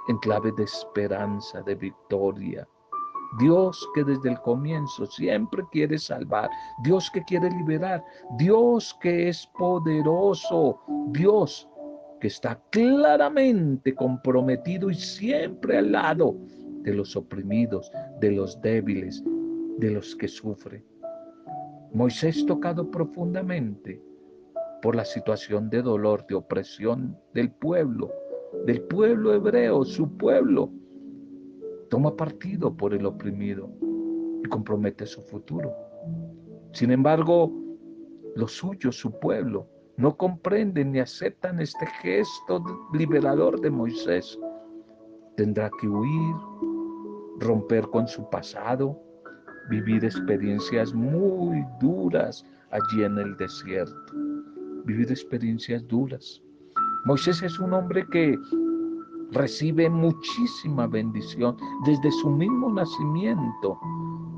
en 0.10 0.18
clave 0.18 0.51
de 0.51 0.63
esperanza, 0.63 1.62
de 1.62 1.75
victoria. 1.75 2.68
Dios 3.40 3.88
que 3.94 4.04
desde 4.04 4.30
el 4.30 4.40
comienzo 4.42 5.06
siempre 5.06 5.63
quiere 5.72 5.98
salvar, 5.98 6.50
Dios 6.84 7.10
que 7.12 7.24
quiere 7.24 7.50
liberar, 7.50 8.04
Dios 8.38 8.98
que 9.02 9.30
es 9.30 9.48
poderoso, 9.58 10.80
Dios 11.12 11.68
que 12.20 12.28
está 12.28 12.62
claramente 12.70 13.94
comprometido 13.96 14.90
y 14.90 14.96
siempre 14.96 15.78
al 15.78 15.92
lado 15.92 16.38
de 16.84 16.94
los 16.94 17.16
oprimidos, 17.16 17.92
de 18.20 18.32
los 18.32 18.62
débiles, 18.62 19.24
de 19.78 19.92
los 19.92 20.16
que 20.16 20.28
sufren. 20.28 20.86
Moisés 21.94 22.46
tocado 22.46 22.90
profundamente 22.90 24.02
por 24.82 24.96
la 24.96 25.06
situación 25.06 25.70
de 25.70 25.82
dolor, 25.82 26.25
de 26.28 26.36
opresión 26.36 27.18
del 27.34 27.52
pueblo, 27.52 28.12
del 28.66 28.82
pueblo 28.82 29.34
hebreo, 29.34 29.84
su 29.84 30.18
pueblo, 30.18 30.72
toma 31.94 32.18
partido 32.18 32.76
por 32.76 32.96
el 32.96 33.06
oprimido 33.06 33.70
y 34.44 34.50
compromete 34.50 35.06
su 35.06 35.22
futuro. 35.22 35.72
Sin 36.72 36.90
embargo, 36.90 37.54
los 38.36 38.54
suyos, 38.54 38.98
su 38.98 39.20
pueblo, 39.20 39.70
no 39.98 40.18
comprenden 40.18 40.94
ni 40.94 41.02
aceptan 41.02 41.60
este 41.60 41.86
gesto 42.02 42.64
liberador 42.94 43.62
de 43.62 43.70
Moisés. 43.70 44.40
Tendrá 45.38 45.70
que 45.80 45.88
huir, 45.88 46.36
romper 47.38 47.84
con 47.90 48.08
su 48.08 48.28
pasado, 48.28 49.00
vivir 49.70 50.04
experiencias 50.04 50.96
muy 50.96 51.64
duras 51.80 52.44
allí 52.72 53.04
en 53.04 53.20
el 53.20 53.38
desierto, 53.38 54.14
vivir 54.86 55.12
experiencias 55.12 55.88
duras. 55.88 56.42
Moisés 57.06 57.44
es 57.44 57.60
un 57.60 57.72
hombre 57.72 58.04
que 58.12 58.36
recibe 59.34 59.90
muchísima 59.90 60.88
bendición 60.88 61.58
desde 61.86 62.12
su 62.12 62.30
mismo 62.30 62.72
nacimiento. 62.72 63.80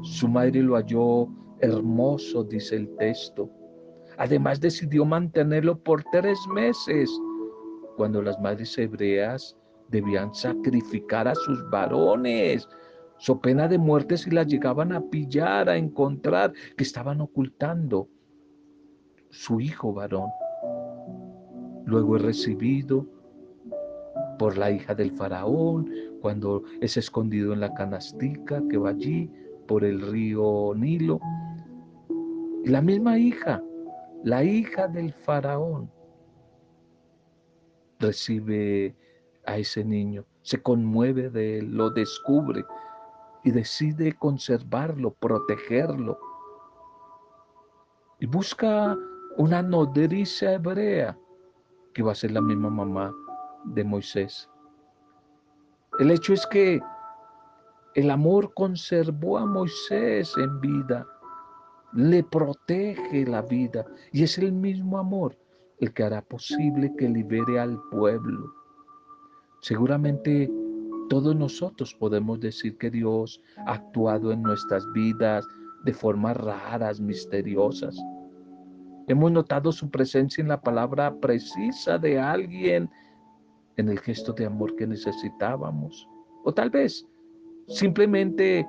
Su 0.02 0.28
madre 0.28 0.62
lo 0.62 0.76
halló 0.76 1.28
hermoso, 1.60 2.44
dice 2.44 2.78
el 2.78 2.96
texto. 2.98 3.50
Además 4.18 4.60
decidió 4.60 5.06
mantenerlo 5.06 5.78
por 5.78 6.04
tres 6.12 6.40
meses, 6.54 7.10
cuando 7.98 8.22
las 8.22 8.40
madres 8.40 8.78
hebreas 8.78 9.56
debían 9.90 10.34
sacrificar 10.34 11.28
a 11.28 11.36
sus 11.36 11.70
varones, 11.70 12.68
so 13.18 13.40
pena 13.40 13.68
de 13.68 13.78
muerte 13.78 14.18
si 14.18 14.32
las 14.32 14.48
llegaban 14.48 14.92
a 14.92 15.02
pillar, 15.10 15.70
a 15.70 15.78
encontrar 15.78 16.54
que 16.78 16.84
estaban 16.84 17.22
ocultando 17.22 18.08
su 19.30 19.60
hijo 19.60 19.94
varón. 19.94 20.30
Luego 21.86 22.18
es 22.18 22.24
recibido 22.24 23.15
por 24.38 24.58
la 24.58 24.72
hija 24.72 24.96
del 24.96 25.12
faraón, 25.12 25.92
cuando 26.22 26.64
es 26.82 26.98
escondido 26.98 27.54
en 27.54 27.60
la 27.60 27.74
canastica 27.74 28.62
que 28.70 28.78
va 28.78 28.90
allí 28.90 29.30
por 29.68 29.84
el 29.84 30.02
río 30.02 30.74
Nilo. 30.76 31.20
La 32.64 32.82
misma 32.82 33.18
hija, 33.18 33.62
la 34.24 34.44
hija 34.44 34.88
del 34.88 35.14
faraón, 35.14 35.92
recibe 38.00 38.96
a 39.46 39.58
ese 39.58 39.84
niño, 39.84 40.26
se 40.42 40.62
conmueve 40.62 41.30
de 41.30 41.60
él, 41.60 41.72
lo 41.76 41.90
descubre 41.90 42.66
y 43.44 43.52
decide 43.52 44.14
conservarlo, 44.14 45.12
protegerlo. 45.12 46.18
Y 48.20 48.26
busca 48.26 48.98
una 49.38 49.62
nodriza 49.62 50.54
hebrea 50.54 51.18
que 51.94 52.04
va 52.04 52.14
a 52.14 52.16
ser 52.16 52.32
la 52.32 52.42
misma 52.42 52.70
mamá 52.70 53.14
de 53.68 53.84
Moisés. 53.84 54.50
El 56.00 56.12
hecho 56.12 56.34
es 56.34 56.46
que 56.48 56.82
el 57.96 58.12
amor 58.12 58.54
conservó 58.54 59.38
a 59.38 59.46
Moisés 59.46 60.34
en 60.38 60.60
vida, 60.60 61.08
le 61.94 62.24
protege 62.24 63.26
la 63.26 63.42
vida 63.42 63.86
y 64.12 64.24
es 64.24 64.38
el 64.38 64.52
mismo 64.52 64.98
amor 64.98 65.38
el 65.80 65.94
que 65.94 66.04
hará 66.04 66.22
posible 66.22 66.94
que 66.98 67.10
libere 67.10 67.60
al 67.60 67.80
pueblo. 67.92 68.54
Seguramente 69.62 70.52
todos 71.10 71.36
nosotros 71.36 71.94
podemos 71.94 72.40
decir 72.40 72.78
que 72.78 72.90
Dios 72.90 73.42
ha 73.66 73.74
actuado 73.74 74.32
en 74.32 74.42
nuestras 74.42 74.84
vidas 74.94 75.46
de 75.84 75.94
formas 75.94 76.36
raras, 76.38 77.00
misteriosas. 77.00 77.96
Hemos 79.08 79.32
notado 79.32 79.72
su 79.72 79.90
presencia 79.90 80.42
en 80.42 80.48
la 80.48 80.62
palabra 80.62 81.16
precisa 81.20 81.98
de 82.00 82.20
alguien, 82.20 82.90
en 83.78 83.90
el 83.90 84.00
gesto 84.00 84.34
de 84.34 84.46
amor 84.46 84.76
que 84.76 84.88
necesitábamos. 84.88 86.08
O 86.44 86.54
tal 86.54 86.70
vez 86.70 87.06
simplemente 87.68 88.68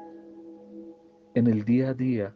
en 1.35 1.47
el 1.47 1.65
día 1.65 1.91
a 1.91 1.95
día, 1.95 2.35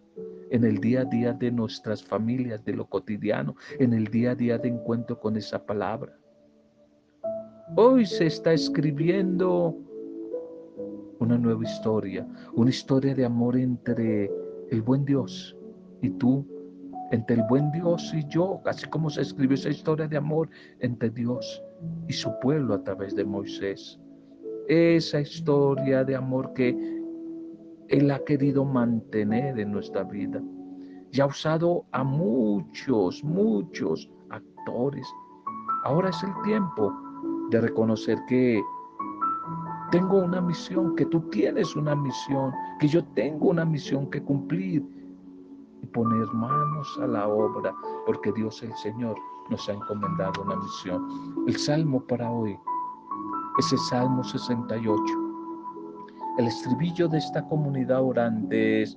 en 0.51 0.65
el 0.65 0.79
día 0.79 1.03
a 1.03 1.05
día 1.05 1.33
de 1.33 1.51
nuestras 1.51 2.03
familias, 2.03 2.65
de 2.65 2.75
lo 2.75 2.87
cotidiano, 2.87 3.55
en 3.79 3.95
el 3.95 4.05
día 4.07 4.33
a 4.33 4.35
día 4.35 4.59
de 4.59 4.69
encuentro 4.69 5.19
con 5.19 5.37
esa 5.37 5.65
palabra. 5.65 6.17
Hoy 7.77 8.05
se 8.05 8.27
está 8.27 8.53
escribiendo 8.53 9.77
una 11.21 11.39
nueva 11.39 11.63
historia, 11.65 12.27
una 12.55 12.71
historia 12.71 13.15
de 13.15 13.25
amor 13.25 13.57
entre 13.57 14.31
el 14.71 14.83
buen 14.83 15.05
Dios 15.05 15.57
y 16.03 16.11
tú, 16.11 16.45
entre 17.13 17.37
el 17.37 17.43
buen 17.49 17.71
Dios 17.73 18.13
y 18.15 18.27
yo, 18.29 18.61
así 18.65 18.87
como 18.89 19.09
se 19.09 19.23
escribió 19.23 19.55
esa 19.55 19.69
historia 19.69 20.09
de 20.09 20.17
amor 20.17 20.49
entre 20.81 21.11
Dios 21.11 21.63
y 22.09 22.13
su 22.13 22.31
pueblo 22.41 22.75
a 22.75 22.83
través 22.83 23.15
de 23.15 23.25
Moisés. 23.25 23.99
Esa 24.69 25.21
historia 25.21 26.05
de 26.05 26.17
amor 26.17 26.53
que 26.55 26.77
Él 27.89 28.11
ha 28.11 28.19
querido 28.25 28.65
mantener 28.65 29.59
en 29.59 29.73
nuestra 29.73 30.05
vida. 30.05 30.43
Y 31.13 31.21
ha 31.21 31.27
usado 31.27 31.87
a 31.93 32.05
muchos, 32.05 33.25
muchos 33.25 34.09
actores. 34.31 35.07
Ahora 35.85 36.11
es 36.11 36.23
el 36.23 36.33
tiempo 36.45 36.93
de 37.51 37.61
reconocer 37.61 38.19
que 38.29 38.61
tengo 39.91 40.19
una 40.19 40.41
misión, 40.41 40.95
que 40.95 41.07
tú 41.07 41.21
tienes 41.31 41.75
una 41.75 41.97
misión, 41.97 42.53
que 42.79 42.87
yo 42.87 43.05
tengo 43.15 43.49
una 43.49 43.65
misión 43.65 44.09
que 44.09 44.23
cumplir 44.23 44.85
y 45.83 45.87
poner 45.87 46.27
manos 46.33 46.99
a 47.03 47.09
la 47.09 47.27
obra, 47.27 47.75
porque 48.07 48.31
Dios 48.33 48.63
el 48.63 48.73
Señor 48.75 49.17
nos 49.51 49.69
ha 49.69 49.73
encomendado 49.73 50.43
una 50.43 50.57
misión. 50.57 51.45
El 51.47 51.57
salmo 51.57 52.01
para 52.07 52.31
hoy 52.31 52.57
es 53.59 53.73
el 53.73 53.79
Salmo 53.79 54.25
68. 54.25 55.03
El 56.39 56.47
estribillo 56.47 57.09
de 57.09 57.19
esta 57.19 57.47
comunidad 57.49 58.03
orante 58.03 58.83
es 58.83 58.97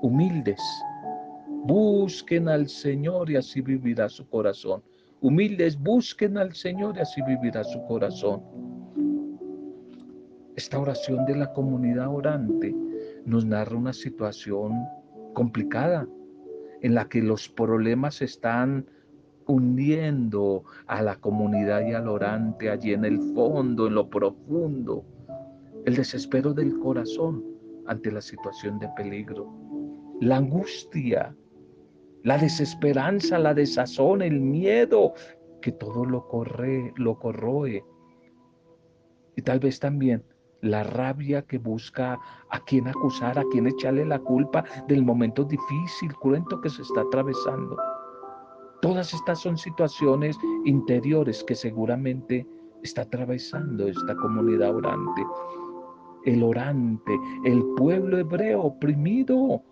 humildes. 0.00 0.60
Busquen 1.64 2.48
al 2.48 2.68
Señor 2.68 3.30
y 3.30 3.36
así 3.36 3.60
vivirá 3.60 4.08
su 4.08 4.26
corazón. 4.28 4.82
Humildes, 5.20 5.78
busquen 5.78 6.38
al 6.38 6.54
Señor 6.54 6.96
y 6.96 7.00
así 7.00 7.20
vivirá 7.22 7.62
su 7.64 7.84
corazón. 7.84 8.42
Esta 10.56 10.78
oración 10.78 11.26
de 11.26 11.36
la 11.36 11.52
comunidad 11.52 12.08
orante 12.08 12.74
nos 13.26 13.44
narra 13.44 13.76
una 13.76 13.92
situación 13.92 14.72
complicada 15.34 16.06
en 16.80 16.94
la 16.94 17.08
que 17.08 17.20
los 17.22 17.48
problemas 17.48 18.22
están 18.22 18.86
hundiendo 19.50 20.64
a 20.86 21.02
la 21.02 21.16
comunidad 21.16 21.86
y 21.86 21.92
al 21.92 22.08
orante 22.08 22.70
allí 22.70 22.92
en 22.92 23.04
el 23.04 23.20
fondo, 23.34 23.86
en 23.86 23.94
lo 23.94 24.08
profundo. 24.08 25.04
El 25.84 25.96
desespero 25.96 26.54
del 26.54 26.78
corazón 26.78 27.44
ante 27.86 28.10
la 28.12 28.20
situación 28.20 28.78
de 28.78 28.88
peligro. 28.96 29.48
La 30.20 30.36
angustia, 30.36 31.34
la 32.22 32.38
desesperanza, 32.38 33.38
la 33.38 33.54
desazón, 33.54 34.22
el 34.22 34.40
miedo 34.40 35.14
que 35.60 35.72
todo 35.72 36.04
lo 36.04 36.26
corre, 36.28 36.92
lo 36.96 37.18
corroe. 37.18 37.84
Y 39.36 39.42
tal 39.42 39.60
vez 39.60 39.80
también 39.80 40.22
la 40.62 40.84
rabia 40.84 41.42
que 41.42 41.58
busca 41.58 42.18
a 42.50 42.60
quien 42.64 42.88
acusar, 42.88 43.38
a 43.38 43.44
quien 43.50 43.66
echarle 43.66 44.04
la 44.04 44.18
culpa 44.18 44.64
del 44.88 45.02
momento 45.02 45.44
difícil, 45.44 46.14
cruento 46.20 46.60
que 46.60 46.68
se 46.68 46.82
está 46.82 47.00
atravesando. 47.00 47.76
Todas 48.82 49.12
estas 49.12 49.40
son 49.40 49.58
situaciones 49.58 50.38
interiores 50.64 51.44
que 51.44 51.54
seguramente 51.54 52.46
está 52.82 53.02
atravesando 53.02 53.86
esta 53.86 54.14
comunidad 54.16 54.74
orante. 54.74 55.22
El 56.24 56.42
orante, 56.42 57.18
el 57.44 57.62
pueblo 57.76 58.18
hebreo 58.18 58.62
oprimido 58.62 59.62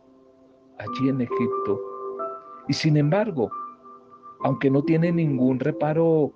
allí 0.78 1.08
en 1.08 1.22
Egipto. 1.22 1.80
Y 2.68 2.72
sin 2.72 2.96
embargo, 2.96 3.50
aunque 4.40 4.70
no 4.70 4.82
tiene 4.82 5.10
ningún 5.10 5.58
reparo 5.58 6.32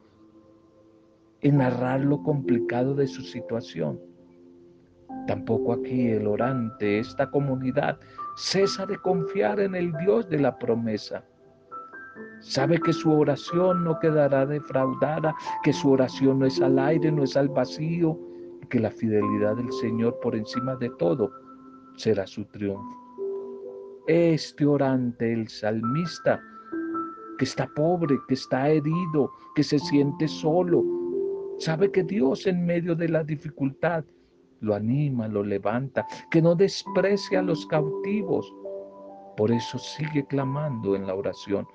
en 1.41 1.59
narrar 1.59 2.01
lo 2.01 2.23
complicado 2.23 2.95
de 2.95 3.07
su 3.07 3.23
situación, 3.23 4.01
Tampoco 5.27 5.73
aquí 5.73 6.09
el 6.09 6.27
orante, 6.27 6.99
esta 6.99 7.31
comunidad, 7.31 7.99
cesa 8.37 8.87
de 8.87 8.99
confiar 8.99 9.61
en 9.61 9.75
el 9.75 9.93
Dios 9.99 10.29
de 10.29 10.41
la 10.41 10.59
promesa. 10.59 11.25
Sabe 12.43 12.79
que 12.81 12.93
su 12.93 13.13
oración 13.13 13.85
no 13.85 13.99
quedará 14.01 14.45
defraudada, 14.45 15.35
que 15.63 15.73
su 15.73 15.93
oración 15.93 16.41
no 16.41 16.47
es 16.47 16.61
al 16.61 16.79
aire, 16.79 17.11
no 17.11 17.23
es 17.23 17.37
al 17.37 17.49
vacío, 17.49 18.19
y 18.63 18.67
que 18.67 18.81
la 18.81 18.91
fidelidad 18.91 19.57
del 19.57 19.73
Señor 19.73 20.19
por 20.21 20.37
encima 20.37 20.77
de 20.77 20.91
todo 20.99 21.31
será 21.97 22.27
su 22.27 22.45
triunfo. 22.47 22.99
Este 24.09 24.67
orante, 24.67 25.33
el 25.33 25.49
salmista, 25.49 26.41
que 27.39 27.45
está 27.45 27.69
pobre, 27.75 28.19
que 28.27 28.35
está 28.35 28.69
herido, 28.69 29.31
que 29.55 29.63
se 29.63 29.79
siente 29.79 30.27
solo, 30.27 30.85
sabe 31.59 31.91
que 31.93 32.03
Dios 32.03 32.47
en 32.47 32.67
medio 32.67 32.97
de 32.97 33.09
la 33.09 33.23
dificultad 33.23 34.05
lo 34.61 34.75
anima, 34.75 35.29
lo 35.29 35.43
levanta, 35.43 36.07
que 36.31 36.43
no 36.43 36.55
desprecia 36.55 37.41
a 37.41 37.43
los 37.43 37.67
cautivos, 37.67 38.53
Por 39.37 39.51
eso 39.51 39.79
sigue 39.79 40.27
clamando 40.27 40.95
en 40.95 41.07
la 41.07 41.15
oración. 41.15 41.67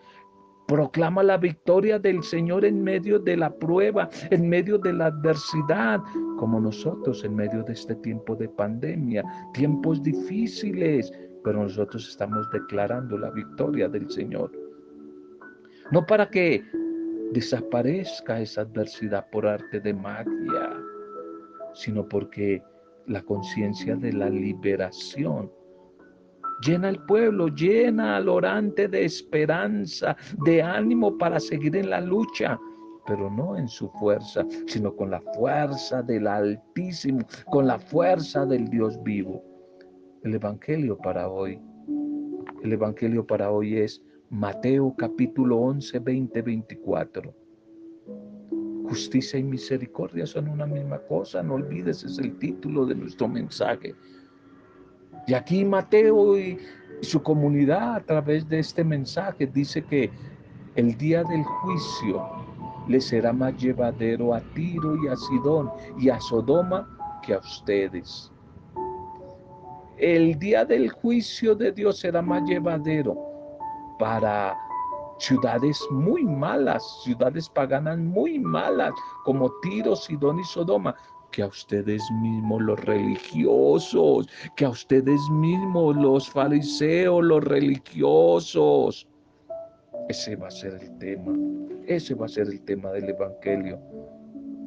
Proclama 0.68 1.24
la 1.24 1.38
victoria 1.38 1.98
del 1.98 2.22
Señor 2.24 2.66
en 2.66 2.84
medio 2.84 3.20
de 3.20 3.38
la 3.38 3.50
prueba, 3.50 4.10
en 4.32 4.50
medio 4.50 4.78
de 4.78 4.92
la 4.92 5.06
adversidad, 5.08 6.02
como 6.38 6.60
nosotros 6.60 7.24
en 7.24 7.36
medio 7.36 7.64
de 7.64 7.74
este 7.74 7.96
tiempo 7.96 8.36
de 8.36 8.50
pandemia, 8.50 9.24
tiempos 9.54 10.04
difíciles, 10.04 11.12
pero 11.44 11.64
nosotros 11.64 12.10
estamos 12.10 12.50
declarando 12.52 13.18
la 13.18 13.32
victoria 13.32 13.88
del 13.88 14.10
Señor. 14.12 14.52
No 15.92 16.06
para 16.06 16.30
que 16.30 16.62
desaparezca 17.32 18.42
esa 18.42 18.62
adversidad 18.62 19.30
por 19.32 19.48
arte 19.48 19.80
de 19.80 19.94
magia, 19.94 20.78
sino 21.74 22.08
porque 22.08 22.62
la 23.06 23.22
conciencia 23.22 23.96
de 23.96 24.12
la 24.12 24.30
liberación 24.30 25.50
Llena 26.62 26.88
al 26.90 27.04
pueblo, 27.06 27.48
llena 27.50 28.18
al 28.18 28.30
orante 28.30 28.88
de 28.88 29.06
esperanza, 29.06 30.16
de 30.44 30.62
ánimo 30.62 31.18
para 31.18 31.40
seguir 31.40 31.76
en 31.76 31.90
la 31.90 32.02
lucha, 32.02 32.60
pero 33.06 33.30
no 33.30 33.56
en 33.58 33.68
su 33.68 33.90
fuerza, 33.92 34.46
sino 34.66 34.96
con 34.96 35.12
la 35.12 35.22
fuerza 35.36 36.02
del 36.02 36.28
Altísimo, 36.28 37.20
con 37.50 37.68
la 37.68 37.80
fuerza 37.80 38.46
del 38.46 38.68
Dios 38.70 39.02
vivo. 39.04 39.44
El 40.24 40.36
Evangelio 40.36 40.98
para 40.98 41.30
hoy, 41.30 41.62
el 42.64 42.74
Evangelio 42.74 43.26
para 43.26 43.52
hoy 43.52 43.78
es 43.78 44.02
Mateo 44.30 44.94
capítulo 44.98 45.58
11, 45.58 46.00
20, 46.00 46.42
24. 46.42 47.34
Justicia 48.90 49.40
y 49.40 49.44
misericordia 49.44 50.26
son 50.26 50.50
una 50.50 50.66
misma 50.66 50.98
cosa, 51.00 51.44
no 51.44 51.56
olvides, 51.56 52.04
es 52.04 52.18
el 52.20 52.38
título 52.40 52.86
de 52.86 52.96
nuestro 52.96 53.28
mensaje. 53.28 53.94
Y 55.28 55.34
aquí 55.34 55.64
Mateo 55.66 56.38
y, 56.38 56.58
su 57.02 57.22
comunidad 57.22 57.96
a 57.98 58.00
través 58.00 58.48
de 58.50 58.58
este 58.58 58.84
mensaje 58.84 59.46
dice 59.46 59.84
que 59.84 60.10
el 60.76 60.98
día 60.98 61.24
del 61.24 61.44
juicio 61.44 62.26
le 62.88 63.00
será 63.00 63.32
más 63.34 63.56
llevadero 63.58 64.34
a 64.34 64.42
Tiro 64.56 64.96
y 65.04 65.08
a 65.08 65.16
Sidón 65.16 65.70
y 66.00 66.10
a 66.10 66.20
Sodoma 66.20 66.88
que 67.22 67.36
a 67.36 67.40
ustedes. 67.40 68.32
El 69.98 70.40
día 70.40 70.66
del 70.66 70.90
juicio 70.90 71.54
de 71.56 71.72
Dios 71.72 72.00
será 72.00 72.22
más 72.22 72.44
llevadero 72.50 73.16
para 74.00 74.58
ciudades 75.20 75.80
muy 75.92 76.24
malas, 76.24 76.84
ciudades 77.04 77.50
paganas 77.50 77.98
muy 77.98 78.40
malas, 78.40 78.94
como 79.24 79.52
Tiro, 79.62 79.96
Sidón 79.96 80.40
y 80.40 80.44
Sodoma, 80.44 80.96
que 81.32 81.42
a 81.44 81.48
ustedes 81.48 82.02
mismos 82.22 82.62
los 82.62 82.80
religiosos, 82.86 84.28
que 84.56 84.66
a 84.66 84.70
ustedes 84.70 85.20
mismos 85.32 85.96
los 85.96 86.30
fariseos, 86.30 87.24
los 87.24 87.44
religiosos. 87.44 89.08
Ese 90.10 90.36
va 90.36 90.48
a 90.48 90.52
ser 90.52 90.74
el 90.82 90.98
tema, 91.00 91.34
ese 91.86 92.14
va 92.16 92.26
a 92.26 92.30
ser 92.30 92.48
el 92.48 92.62
tema 92.62 92.92
del 92.92 93.10
Evangelio. 93.10 93.80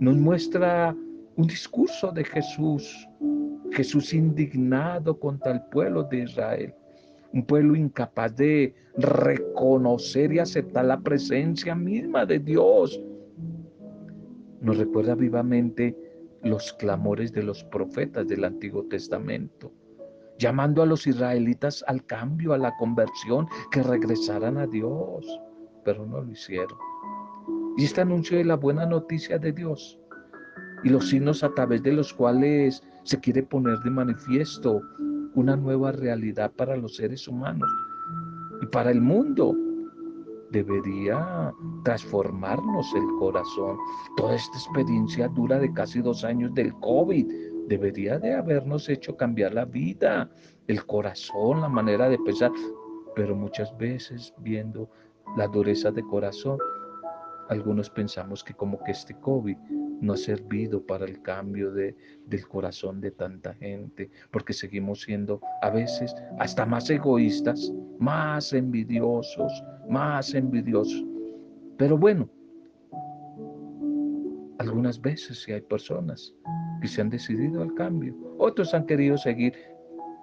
Nos 0.01 0.17
muestra 0.17 0.95
un 1.37 1.47
discurso 1.47 2.11
de 2.13 2.25
Jesús, 2.25 3.09
Jesús 3.73 4.13
indignado 4.13 5.19
contra 5.19 5.53
el 5.53 5.63
pueblo 5.71 6.05
de 6.05 6.25
Israel, 6.25 6.75
un 7.33 7.45
pueblo 7.45 7.77
incapaz 7.77 8.37
de 8.37 8.75
reconocer 8.97 10.33
y 10.33 10.39
aceptar 10.41 10.85
la 10.85 11.01
presencia 11.01 11.75
misma 11.75 12.27
de 12.27 12.39
Dios. 12.39 13.01
Nos 14.61 14.77
recuerda 14.77 15.15
vivamente 15.15 15.97
los 16.43 16.73
clamores 16.75 17.33
de 17.33 17.43
los 17.43 17.65
profetas 17.65 18.27
del 18.27 18.45
Antiguo 18.45 18.85
Testamento, 18.85 19.73
llamando 20.39 20.83
a 20.83 20.87
los 20.87 21.07
israelitas 21.07 21.85
al 21.87 22.05
cambio, 22.07 22.53
a 22.53 22.59
la 22.59 22.75
conversión, 22.79 23.47
que 23.71 23.83
regresaran 23.83 24.57
a 24.57 24.67
Dios, 24.67 25.27
pero 25.85 26.07
no 26.07 26.23
lo 26.23 26.31
hicieron. 26.31 26.79
Y 27.77 27.85
este 27.85 28.01
anuncio 28.01 28.39
de 28.39 28.45
la 28.45 28.57
buena 28.57 28.87
noticia 28.87 29.39
de 29.39 29.53
Dios 29.53 29.99
y 30.83 30.89
los 30.89 31.09
signos 31.09 31.45
a 31.45 31.53
través 31.55 31.83
de 31.83 31.93
los 31.93 32.13
cuales 32.13 32.83
se 33.05 33.21
quiere 33.21 33.43
poner 33.43 33.79
de 33.81 33.91
manifiesto 33.91 34.81
una 35.35 35.57
nueva 35.57 35.93
realidad 35.93 36.51
para 36.53 36.77
los 36.77 36.97
seres 36.97 37.29
humanos 37.29 37.69
y 38.61 38.67
para 38.67 38.91
el 38.91 39.01
mundo 39.01 39.55
debería 40.51 41.53
transformarnos 41.85 42.95
el 42.95 43.07
corazón. 43.19 43.77
Toda 44.17 44.35
esta 44.35 44.57
experiencia 44.59 45.29
dura 45.29 45.59
de 45.59 45.73
casi 45.73 46.01
dos 46.01 46.25
años 46.25 46.53
del 46.55 46.75
COVID 46.81 47.27
debería 47.69 48.19
de 48.19 48.35
habernos 48.35 48.89
hecho 48.89 49.17
cambiar 49.17 49.55
la 49.55 49.65
vida, 49.65 50.31
el 50.67 50.85
corazón, 50.87 51.61
la 51.61 51.69
manera 51.69 52.09
de 52.09 52.19
pensar, 52.19 52.51
pero 53.15 53.35
muchas 53.35 53.77
veces 53.79 54.35
viendo 54.39 54.91
la 55.37 55.47
dureza 55.47 55.91
de 55.91 56.03
corazón, 56.03 56.59
algunos 57.49 57.91
pensamos 57.91 58.43
que 58.43 58.55
como 58.55 58.83
que 58.83 58.93
este 58.93 59.15
COVID 59.21 59.57
no 60.01 60.15
ha 60.15 60.17
servido 60.17 60.85
para 60.85 61.05
el 61.05 61.21
cambio 61.23 61.71
de, 61.73 61.97
del 62.27 62.47
corazón 62.49 63.01
de 63.01 63.11
tanta 63.11 63.55
gente, 63.55 64.11
porque 64.31 64.53
seguimos 64.53 65.03
siendo 65.03 65.41
a 65.63 65.71
veces 65.71 66.15
hasta 66.39 66.65
más 66.67 66.89
egoístas, 66.91 67.73
más 67.99 68.53
envidiosos, 68.53 69.53
más 69.89 70.35
envidiosos. 70.35 71.05
Pero 71.77 71.99
bueno, 71.99 72.29
algunas 74.59 75.01
veces 75.01 75.43
sí 75.43 75.53
hay 75.53 75.63
personas 75.63 76.35
que 76.81 76.89
se 76.89 77.01
han 77.01 77.11
decidido 77.11 77.63
al 77.63 77.75
cambio, 77.75 78.15
otros 78.39 78.75
han 78.75 78.87
querido 78.87 79.17
seguir 79.17 79.55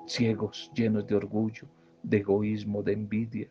ciegos, 0.06 0.72
llenos 0.74 1.06
de 1.08 1.16
orgullo, 1.16 1.68
de 2.04 2.18
egoísmo, 2.18 2.82
de 2.82 2.94
envidia, 2.94 3.50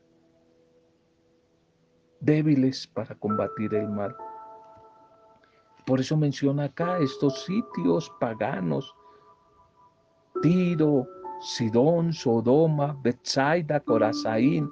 débiles 2.21 2.87
para 2.87 3.15
combatir 3.15 3.75
el 3.75 3.89
mal. 3.89 4.15
Por 5.87 6.01
eso 6.01 6.17
menciona 6.17 6.65
acá 6.65 6.99
estos 6.99 7.45
sitios 7.45 8.13
paganos, 8.19 8.93
Tiro, 10.43 11.07
Sidón, 11.41 12.13
Sodoma, 12.13 12.99
Bethsaida, 13.03 13.79
Corazaín, 13.81 14.69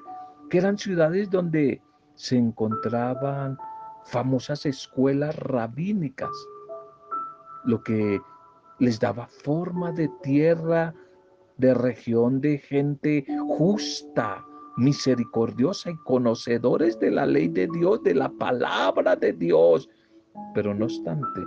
que 0.51 0.59
eran 0.59 0.77
ciudades 0.77 1.31
donde 1.31 1.81
se 2.17 2.37
encontraban 2.37 3.57
famosas 4.07 4.67
escuelas 4.67 5.37
rabínicas, 5.37 6.31
lo 7.65 7.83
que 7.83 8.21
les 8.81 8.99
daba 8.99 9.29
forma 9.29 9.93
de 9.93 10.11
tierra, 10.23 10.95
de 11.57 11.75
región 11.75 12.41
de 12.41 12.59
gente 12.59 13.25
justa, 13.57 14.45
misericordiosa 14.77 15.91
y 15.91 15.97
conocedores 15.99 16.99
de 16.99 17.13
la 17.13 17.25
ley 17.25 17.49
de 17.49 17.69
Dios, 17.69 18.03
de 18.03 18.15
la 18.15 18.29
palabra 18.29 19.15
de 19.15 19.33
Dios, 19.33 19.89
pero 20.55 20.75
no 20.75 20.85
obstante, 20.85 21.41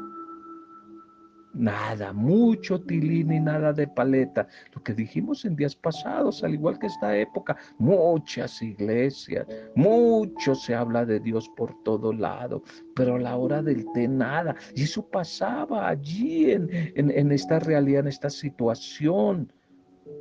nada, 1.57 2.13
mucho 2.13 2.79
tilín 2.79 3.31
y 3.31 3.39
nada 3.39 3.73
de 3.73 3.87
paleta. 3.87 4.47
Lo 4.73 4.83
que 4.83 4.93
dijimos 4.93 5.43
en 5.45 5.55
días 5.55 5.75
pasados, 5.75 6.43
al 6.43 6.53
igual 6.53 6.79
que 6.79 6.87
esta 6.87 7.17
época, 7.17 7.57
muchas 7.77 8.61
iglesias, 8.61 9.45
mucho 9.75 10.55
se 10.55 10.75
habla 10.75 11.05
de 11.05 11.19
Dios 11.19 11.49
por 11.55 11.73
todo 11.83 12.13
lado, 12.13 12.63
pero 12.95 13.15
a 13.15 13.19
la 13.19 13.35
hora 13.35 13.61
del 13.61 13.85
té 13.93 14.07
nada. 14.07 14.55
Y 14.75 14.83
eso 14.83 15.05
pasaba 15.07 15.87
allí 15.87 16.51
en, 16.51 16.69
en, 16.95 17.31
esta 17.31 17.59
realidad, 17.59 18.01
en 18.01 18.07
esta 18.07 18.29
situación. 18.29 19.51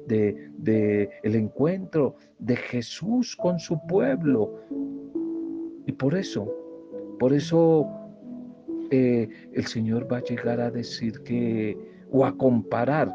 De, 0.08 0.50
de 0.58 1.10
el 1.22 1.36
encuentro 1.36 2.16
de 2.40 2.56
Jesús 2.56 3.36
con 3.36 3.60
su 3.60 3.80
pueblo. 3.86 4.60
Y 5.86 5.92
por 5.92 6.16
eso, 6.16 6.52
por 7.20 7.32
eso 7.32 8.05
eh, 8.90 9.28
el 9.52 9.66
Señor 9.66 10.10
va 10.10 10.18
a 10.18 10.22
llegar 10.22 10.60
a 10.60 10.70
decir 10.70 11.22
que, 11.22 11.76
o 12.10 12.24
a 12.24 12.36
comparar 12.36 13.12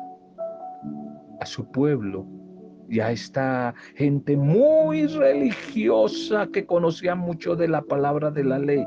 a 1.39 1.45
su 1.45 1.69
pueblo 1.71 2.25
y 2.89 2.99
a 2.99 3.11
esta 3.11 3.73
gente 3.95 4.35
muy 4.35 5.07
religiosa 5.07 6.47
que 6.47 6.65
conocía 6.65 7.15
mucho 7.15 7.55
de 7.55 7.67
la 7.67 7.81
palabra 7.81 8.31
de 8.31 8.43
la 8.43 8.59
ley, 8.59 8.85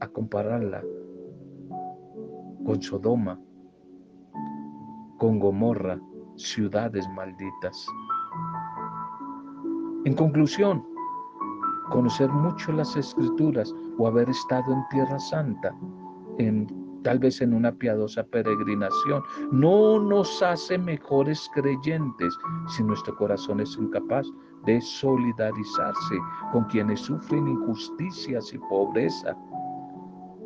a 0.00 0.08
compararla 0.08 0.82
con 2.64 2.82
Sodoma, 2.82 3.38
con 5.18 5.38
Gomorra, 5.38 6.00
ciudades 6.36 7.06
malditas. 7.14 7.86
En 10.04 10.14
conclusión, 10.14 10.84
conocer 11.92 12.28
mucho 12.30 12.72
las 12.72 12.96
escrituras 12.96 13.72
o 13.98 14.08
haber 14.08 14.28
estado 14.28 14.72
en 14.72 14.82
Tierra 14.90 15.18
Santa, 15.18 15.74
en, 16.38 16.66
tal 17.02 17.18
vez 17.18 17.40
en 17.40 17.52
una 17.52 17.72
piadosa 17.72 18.24
peregrinación, 18.24 19.22
no 19.52 20.00
nos 20.00 20.42
hace 20.42 20.78
mejores 20.78 21.48
creyentes 21.54 22.34
si 22.68 22.82
nuestro 22.82 23.14
corazón 23.16 23.60
es 23.60 23.76
incapaz 23.76 24.26
de 24.64 24.80
solidarizarse 24.80 26.16
con 26.52 26.64
quienes 26.64 27.00
sufren 27.00 27.46
injusticias 27.46 28.52
y 28.54 28.58
pobreza. 28.58 29.36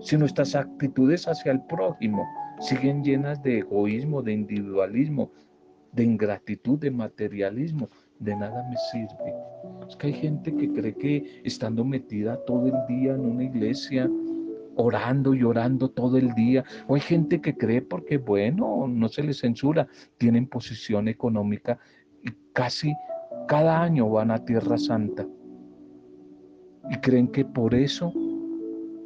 Si 0.00 0.16
nuestras 0.16 0.54
actitudes 0.54 1.28
hacia 1.28 1.52
el 1.52 1.64
prójimo 1.66 2.26
siguen 2.60 3.04
llenas 3.04 3.42
de 3.42 3.58
egoísmo, 3.58 4.22
de 4.22 4.32
individualismo, 4.32 5.30
de 5.92 6.04
ingratitud, 6.04 6.78
de 6.78 6.90
materialismo, 6.90 7.88
de 8.18 8.36
nada 8.36 8.66
me 8.68 8.76
sirve. 8.90 9.45
Que 9.98 10.08
hay 10.08 10.12
gente 10.14 10.54
que 10.54 10.72
cree 10.72 10.94
que 10.94 11.40
estando 11.44 11.84
metida 11.84 12.36
todo 12.44 12.66
el 12.66 12.74
día 12.88 13.14
en 13.14 13.20
una 13.20 13.44
iglesia, 13.44 14.10
orando 14.76 15.34
y 15.34 15.42
orando 15.42 15.90
todo 15.90 16.18
el 16.18 16.34
día, 16.34 16.64
o 16.86 16.94
hay 16.94 17.00
gente 17.00 17.40
que 17.40 17.56
cree 17.56 17.82
porque, 17.82 18.18
bueno, 18.18 18.86
no 18.88 19.08
se 19.08 19.22
les 19.22 19.38
censura, 19.38 19.88
tienen 20.18 20.46
posición 20.46 21.08
económica 21.08 21.78
y 22.22 22.30
casi 22.52 22.92
cada 23.48 23.82
año 23.82 24.10
van 24.10 24.30
a 24.30 24.44
Tierra 24.44 24.76
Santa 24.76 25.26
y 26.90 26.96
creen 26.98 27.28
que 27.28 27.44
por 27.44 27.74
eso 27.74 28.12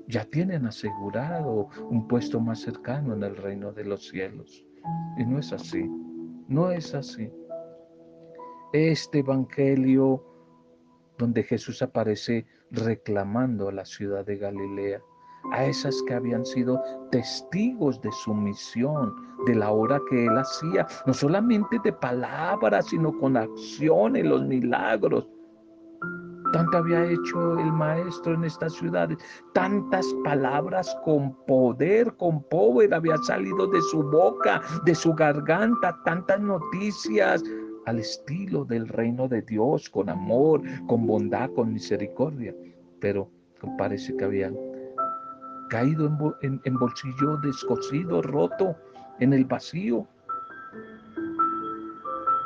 ya 0.08 0.24
tienen 0.24 0.66
asegurado 0.66 1.68
un 1.88 2.06
puesto 2.08 2.40
más 2.40 2.60
cercano 2.60 3.14
en 3.14 3.22
el 3.22 3.36
reino 3.36 3.72
de 3.72 3.84
los 3.84 4.08
cielos. 4.08 4.66
Y 5.18 5.24
no 5.24 5.38
es 5.38 5.52
así, 5.52 5.88
no 6.48 6.70
es 6.70 6.94
así. 6.94 7.30
Este 8.72 9.20
Evangelio 9.20 10.24
donde 11.20 11.42
Jesús 11.42 11.82
aparece 11.82 12.46
reclamando 12.70 13.68
a 13.68 13.72
la 13.72 13.84
ciudad 13.84 14.24
de 14.24 14.38
Galilea, 14.38 15.02
a 15.52 15.64
esas 15.66 16.02
que 16.06 16.14
habían 16.14 16.46
sido 16.46 16.82
testigos 17.10 18.00
de 18.00 18.10
su 18.10 18.32
misión, 18.32 19.14
de 19.46 19.54
la 19.54 19.70
obra 19.70 20.00
que 20.08 20.24
él 20.26 20.38
hacía, 20.38 20.86
no 21.06 21.12
solamente 21.12 21.78
de 21.84 21.92
palabras, 21.92 22.86
sino 22.86 23.16
con 23.18 23.36
acciones, 23.36 24.24
los 24.24 24.46
milagros. 24.46 25.28
Tanto 26.52 26.78
había 26.78 27.04
hecho 27.04 27.58
el 27.58 27.72
maestro 27.72 28.34
en 28.34 28.44
estas 28.44 28.72
ciudades, 28.72 29.18
tantas 29.52 30.06
palabras 30.24 30.96
con 31.04 31.34
poder, 31.46 32.12
con 32.16 32.42
poder 32.44 32.92
había 32.92 33.16
salido 33.18 33.66
de 33.68 33.80
su 33.82 34.02
boca, 34.02 34.60
de 34.84 34.94
su 34.94 35.14
garganta, 35.14 35.96
tantas 36.04 36.40
noticias 36.40 37.44
al 37.90 37.98
estilo 37.98 38.64
del 38.64 38.88
reino 38.88 39.28
de 39.28 39.42
Dios, 39.42 39.90
con 39.90 40.08
amor, 40.08 40.62
con 40.86 41.06
bondad, 41.06 41.50
con 41.50 41.72
misericordia. 41.72 42.54
Pero 43.00 43.28
parece 43.76 44.16
que 44.16 44.24
habían 44.24 44.56
caído 45.68 46.06
en, 46.42 46.60
en 46.64 46.74
bolsillo 46.74 47.36
descosido, 47.38 48.22
roto, 48.22 48.76
en 49.18 49.32
el 49.32 49.44
vacío. 49.44 50.06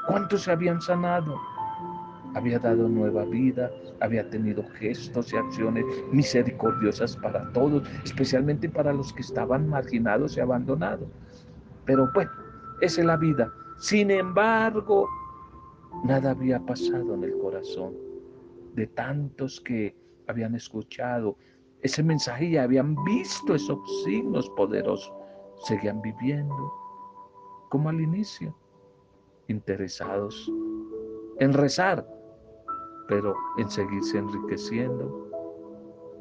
¿Cuántos 0.08 0.42
se 0.42 0.50
habían 0.50 0.80
sanado? 0.80 1.36
había 2.34 2.58
dado 2.58 2.88
nueva 2.88 3.24
vida, 3.24 3.70
había 4.00 4.28
tenido 4.28 4.64
gestos 4.74 5.32
y 5.32 5.36
acciones 5.36 5.84
misericordiosas 6.10 7.16
para 7.16 7.48
todos, 7.52 7.88
especialmente 8.04 8.68
para 8.68 8.92
los 8.92 9.12
que 9.12 9.22
estaban 9.22 9.68
marginados 9.68 10.36
y 10.36 10.40
abandonados. 10.40 11.08
Pero 11.84 12.10
bueno, 12.12 12.32
esa 12.80 13.02
es 13.02 13.06
la 13.06 13.16
vida. 13.16 13.52
Sin 13.76 14.10
embargo, 14.10 15.08
nada 16.02 16.30
había 16.30 16.58
pasado 16.60 17.14
en 17.14 17.24
el 17.24 17.38
corazón 17.38 17.94
de 18.74 18.86
tantos 18.88 19.60
que 19.60 19.96
habían 20.26 20.54
escuchado 20.54 21.36
ese 21.82 22.02
mensaje 22.02 22.46
y 22.46 22.56
habían 22.56 22.96
visto 23.04 23.54
esos 23.54 23.78
signos 24.04 24.48
poderosos. 24.50 25.12
Seguían 25.64 26.00
viviendo 26.02 26.72
como 27.68 27.88
al 27.88 28.00
inicio, 28.00 28.56
interesados 29.48 30.50
en 31.38 31.52
rezar, 31.52 32.06
pero 33.08 33.34
en 33.58 33.68
seguirse 33.70 34.18
enriqueciendo, 34.18 35.30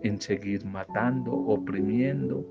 en 0.03 0.19
seguir 0.19 0.65
matando, 0.65 1.31
oprimiendo, 1.31 2.45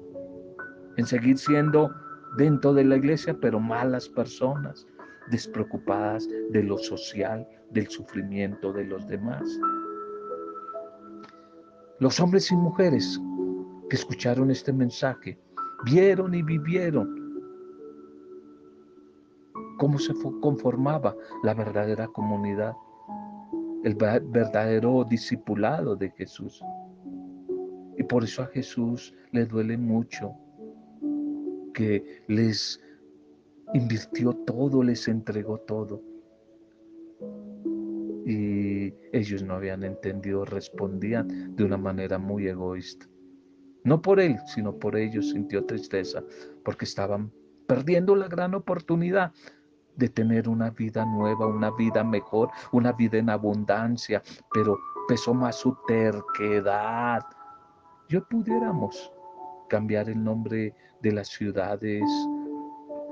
en 0.96 1.06
seguir 1.06 1.38
siendo 1.38 1.90
dentro 2.37 2.72
de 2.72 2.85
la 2.85 2.96
iglesia, 2.96 3.37
pero 3.40 3.61
malas 3.61 4.08
personas, 4.08 4.87
despreocupadas 5.30 6.28
de 6.50 6.62
lo 6.62 6.78
social, 6.78 7.46
del 7.70 7.88
sufrimiento 7.88 8.72
de 8.72 8.85
los 8.85 9.06
demás. 9.06 9.42
Los 11.98 12.18
hombres 12.20 12.50
y 12.50 12.56
mujeres 12.56 13.20
que 13.88 13.96
escucharon 13.96 14.50
este 14.50 14.72
mensaje 14.72 15.38
vieron 15.85 16.35
y 16.35 16.42
vivieron 16.42 17.22
cómo 19.78 19.98
se 19.98 20.12
conformaba 20.40 21.14
la 21.42 21.54
verdadera 21.54 22.06
comunidad 22.08 22.74
el 23.85 23.94
verdadero 23.94 25.04
discipulado 25.04 25.96
de 25.96 26.11
Jesús. 26.11 26.62
Y 27.98 28.02
por 28.04 28.24
eso 28.24 28.42
a 28.42 28.46
Jesús 28.46 29.14
le 29.32 29.44
duele 29.44 29.76
mucho 29.76 30.35
que 31.74 32.22
les 32.28 32.80
invirtió 33.74 34.32
todo, 34.32 34.82
les 34.82 35.08
entregó 35.08 35.58
todo. 35.58 36.02
Y 38.24 38.94
ellos 39.12 39.42
no 39.42 39.54
habían 39.54 39.82
entendido, 39.82 40.44
respondían 40.44 41.56
de 41.56 41.64
una 41.64 41.76
manera 41.76 42.18
muy 42.18 42.46
egoísta. 42.46 43.06
No 43.85 44.00
por 44.00 44.20
él, 44.20 44.38
sino 44.46 44.78
por 44.78 44.96
ellos 44.96 45.30
sintió 45.30 45.64
tristeza, 45.64 46.22
porque 46.64 46.85
estaban 46.85 47.32
perdiendo 47.66 48.14
la 48.14 48.28
gran 48.28 48.54
oportunidad 48.54 49.32
de 49.96 50.08
tener 50.08 50.48
una 50.48 50.70
vida 50.70 51.04
nueva, 51.04 51.46
una 51.46 51.70
vida 51.70 52.04
mejor, 52.04 52.50
una 52.70 52.92
vida 52.92 53.18
en 53.18 53.28
abundancia, 53.28 54.22
pero 54.52 54.78
pesó 55.08 55.35
más 55.35 55.56
su 55.56 55.76
terquedad. 55.87 57.22
Yo 58.08 58.26
pudiéramos 58.28 59.12
cambiar 59.68 60.08
el 60.08 60.22
nombre 60.22 60.74
de 61.00 61.12
las 61.12 61.28
ciudades 61.28 62.02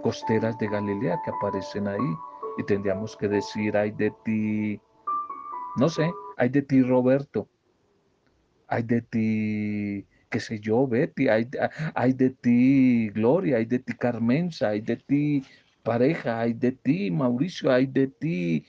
costeras 0.02 0.58
de 0.58 0.68
Galilea 0.68 1.20
que 1.24 1.30
aparecen 1.30 1.88
ahí 1.88 2.16
y 2.58 2.64
tendríamos 2.64 3.16
que 3.16 3.28
decir, 3.28 3.76
hay 3.76 3.90
de 3.92 4.12
ti, 4.24 4.80
no 5.76 5.88
sé, 5.88 6.12
hay 6.36 6.48
de 6.48 6.62
ti 6.62 6.82
Roberto, 6.82 7.48
hay 8.66 8.82
de 8.82 9.02
ti, 9.02 10.06
qué 10.30 10.40
sé 10.40 10.60
yo, 10.60 10.86
Betty, 10.86 11.28
hay, 11.28 11.48
hay 11.94 12.12
de 12.12 12.30
ti 12.30 13.10
Gloria, 13.10 13.58
hay 13.58 13.66
de 13.66 13.80
ti 13.80 13.92
Carmenza, 13.94 14.68
hay 14.68 14.80
de 14.80 14.96
ti 14.96 15.42
pareja, 15.82 16.40
hay 16.40 16.54
de 16.54 16.72
ti, 16.72 17.10
Mauricio, 17.10 17.70
hay 17.72 17.86
de 17.86 18.06
ti, 18.08 18.64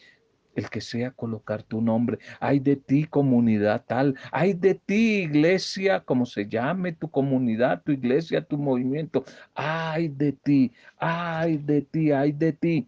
el 0.56 0.70
que 0.70 0.82
sea 0.82 1.12
colocar 1.12 1.64
tu 1.64 1.82
nombre, 1.82 2.20
hay 2.40 2.60
de 2.60 2.76
ti 2.76 3.06
comunidad 3.06 3.84
tal, 3.88 4.16
hay 4.32 4.54
de 4.54 4.76
ti 4.76 5.24
iglesia, 5.24 6.02
como 6.02 6.26
se 6.26 6.48
llame 6.48 6.94
tu 6.94 7.10
comunidad, 7.10 7.82
tu 7.84 7.92
iglesia, 7.92 8.44
tu 8.44 8.58
movimiento, 8.58 9.24
hay 9.54 10.10
de 10.10 10.34
ti, 10.34 10.72
hay 10.98 11.58
de 11.58 11.82
ti, 11.82 12.12
hay 12.12 12.32
de 12.32 12.54
ti, 12.54 12.88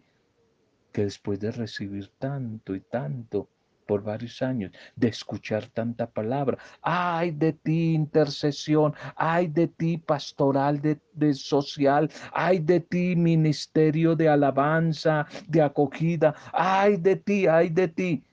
que 0.92 1.02
después 1.02 1.40
de 1.40 1.50
recibir 1.50 2.10
tanto 2.18 2.74
y 2.74 2.80
tanto, 2.80 3.48
por 3.86 4.02
varios 4.02 4.42
años 4.42 4.72
de 4.96 5.08
escuchar 5.08 5.66
tanta 5.68 6.06
palabra. 6.06 6.58
Ay 6.82 7.30
de 7.30 7.52
ti 7.52 7.94
intercesión, 7.94 8.94
ay 9.16 9.48
de 9.48 9.68
ti 9.68 9.98
pastoral 9.98 10.80
de, 10.80 11.34
social, 11.34 12.10
ay 12.32 12.58
de 12.58 12.80
ti 12.80 13.16
ministerio 13.16 14.16
de 14.16 14.28
alabanza, 14.28 15.26
de 15.48 15.62
acogida, 15.62 16.34
ay 16.52 16.96
de 16.96 17.16
ti, 17.16 17.46
ay 17.46 17.70
de 17.70 17.88
ti, 17.88 18.24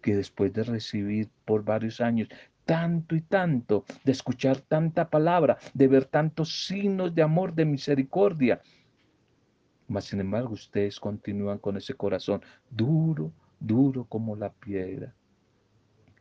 que 0.00 0.16
después 0.16 0.52
de 0.52 0.64
recibir 0.64 1.28
por 1.44 1.64
varios 1.64 2.00
años 2.00 2.28
tanto 2.64 3.16
y 3.16 3.20
tanto, 3.22 3.84
de 4.04 4.12
escuchar 4.12 4.58
tanta 4.60 5.10
palabra, 5.10 5.58
de 5.74 5.88
ver 5.88 6.04
tantos 6.04 6.66
signos 6.66 7.14
de 7.14 7.22
amor, 7.22 7.54
de 7.54 7.64
misericordia, 7.64 8.60
mas 9.88 10.04
sin 10.04 10.20
embargo 10.20 10.54
ustedes 10.54 10.98
continúan 10.98 11.58
con 11.58 11.76
ese 11.76 11.94
corazón 11.94 12.40
duro, 12.70 13.32
duro 13.66 14.04
como 14.04 14.36
la 14.36 14.52
piedra. 14.52 15.14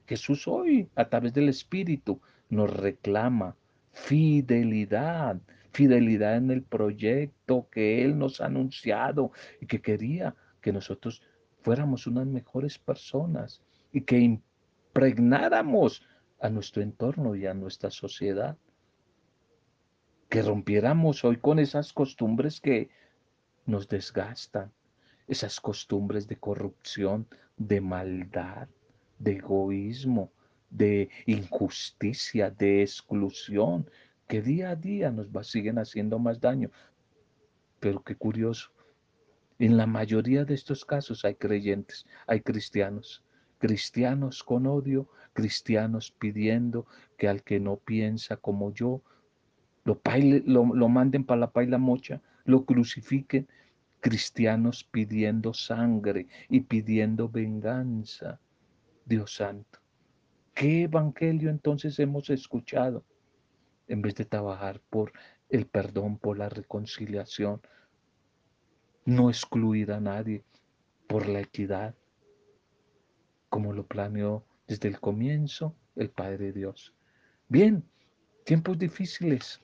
Jesús 0.06 0.48
hoy, 0.48 0.90
a 0.96 1.10
través 1.10 1.34
del 1.34 1.50
Espíritu, 1.50 2.22
nos 2.50 2.72
reclama 2.72 3.56
fidelidad, 3.92 5.40
fidelidad 5.72 6.38
en 6.38 6.52
el 6.52 6.64
proyecto 6.64 7.68
que 7.72 8.04
Él 8.04 8.18
nos 8.18 8.42
ha 8.42 8.46
anunciado 8.46 9.32
y 9.60 9.68
que 9.68 9.82
quería 9.82 10.36
que 10.62 10.74
nosotros 10.74 11.22
fuéramos 11.62 12.08
unas 12.08 12.28
mejores 12.28 12.78
personas 12.78 13.62
y 13.92 14.02
que 14.02 14.20
impregnáramos 14.20 16.04
a 16.40 16.50
nuestro 16.50 16.82
entorno 16.82 17.36
y 17.36 17.46
a 17.46 17.54
nuestra 17.54 17.90
sociedad. 17.90 18.58
Que 20.30 20.42
rompiéramos 20.42 21.24
hoy 21.24 21.38
con 21.38 21.60
esas 21.60 21.94
costumbres 21.94 22.62
que 22.62 22.90
nos 23.66 23.88
desgastan, 23.88 24.72
esas 25.28 25.60
costumbres 25.60 26.28
de 26.28 26.38
corrupción, 26.38 27.28
de 27.58 27.82
maldad, 27.82 28.68
de 29.20 29.34
egoísmo, 29.34 30.32
de 30.70 31.10
injusticia, 31.26 32.50
de 32.50 32.82
exclusión, 32.82 33.90
que 34.28 34.42
día 34.42 34.72
a 34.72 34.76
día 34.76 35.12
nos 35.12 35.28
va, 35.30 35.44
siguen 35.44 35.78
haciendo 35.78 36.18
más 36.18 36.40
daño. 36.40 36.72
Pero 37.80 38.02
qué 38.04 38.16
curioso, 38.16 38.72
en 39.60 39.78
la 39.78 39.86
mayoría 39.86 40.46
de 40.46 40.56
estos 40.56 40.86
casos 40.86 41.24
hay 41.26 41.36
creyentes, 41.36 42.06
hay 42.26 42.42
cristianos, 42.42 43.24
cristianos 43.60 44.44
con 44.44 44.66
odio, 44.66 45.08
cristianos 45.34 46.12
pidiendo 46.12 46.88
que 47.18 47.28
al 47.28 47.44
que 47.44 47.60
no 47.60 47.78
piensa 47.78 48.38
como 48.38 48.74
yo, 48.74 49.02
lo, 49.84 50.02
lo, 50.46 50.76
lo 50.76 50.90
manden 50.90 51.26
para 51.26 51.42
la 51.42 51.52
paila 51.52 51.78
mocha, 51.78 52.22
lo 52.46 52.66
crucifiquen, 52.66 53.48
cristianos 54.02 54.84
pidiendo 54.84 55.54
sangre 55.54 56.28
y 56.50 56.62
pidiendo 56.62 57.30
venganza. 57.30 58.40
Dios 59.06 59.36
santo, 59.36 59.80
¿qué 60.54 60.84
evangelio 60.84 61.50
entonces 61.50 61.98
hemos 62.00 62.30
escuchado? 62.30 63.06
En 63.88 64.02
vez 64.02 64.16
de 64.16 64.26
trabajar 64.26 64.82
por 64.90 65.14
el 65.50 65.68
perdón, 65.68 66.18
por 66.18 66.38
la 66.38 66.50
reconciliación, 66.50 67.62
no 69.06 69.30
excluir 69.30 69.92
a 69.92 70.00
nadie, 70.00 70.44
por 71.08 71.28
la 71.28 71.42
equidad, 71.42 71.96
como 73.50 73.74
lo 73.74 73.86
planeó 73.86 74.46
desde 74.68 74.88
el 74.88 75.00
comienzo 75.00 75.76
el 75.96 76.10
Padre 76.10 76.54
Dios. 76.54 76.94
Bien, 77.50 77.84
tiempos 78.46 78.80
difíciles, 78.80 79.62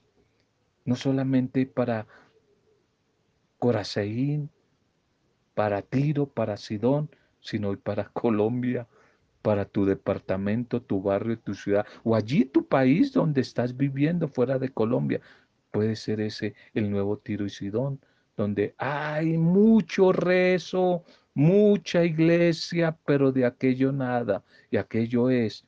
no 0.83 0.95
solamente 0.95 1.65
para 1.65 2.05
Coraceín, 3.59 4.49
para 5.53 5.81
Tiro, 5.81 6.27
para 6.27 6.57
Sidón, 6.57 7.09
sino 7.39 7.69
hoy 7.69 7.77
para 7.77 8.09
Colombia, 8.09 8.87
para 9.41 9.65
tu 9.65 9.85
departamento, 9.85 10.81
tu 10.81 11.01
barrio, 11.01 11.39
tu 11.39 11.53
ciudad, 11.53 11.85
o 12.03 12.15
allí 12.15 12.45
tu 12.45 12.67
país 12.67 13.13
donde 13.13 13.41
estás 13.41 13.75
viviendo 13.75 14.27
fuera 14.27 14.59
de 14.59 14.69
Colombia. 14.69 15.21
Puede 15.71 15.95
ser 15.95 16.21
ese 16.21 16.53
el 16.73 16.91
nuevo 16.91 17.17
Tiro 17.17 17.45
y 17.45 17.49
Sidón, 17.49 17.99
donde 18.35 18.75
hay 18.77 19.37
mucho 19.37 20.11
rezo, 20.11 21.03
mucha 21.33 22.03
iglesia, 22.03 22.97
pero 23.05 23.31
de 23.31 23.45
aquello 23.45 23.91
nada. 23.91 24.43
Y 24.69 24.77
aquello 24.77 25.29
es 25.29 25.65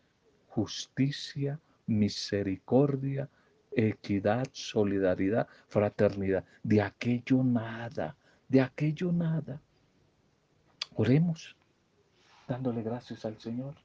justicia, 0.47 1.59
misericordia, 1.87 3.29
equidad, 3.87 4.47
solidaridad, 4.51 5.47
fraternidad. 5.67 6.43
De 6.63 6.81
aquello 6.81 7.43
nada, 7.43 8.15
de 8.47 8.61
aquello 8.61 9.11
nada. 9.11 9.61
Oremos 10.95 11.55
dándole 12.47 12.81
gracias 12.81 13.25
al 13.25 13.39
Señor 13.39 13.75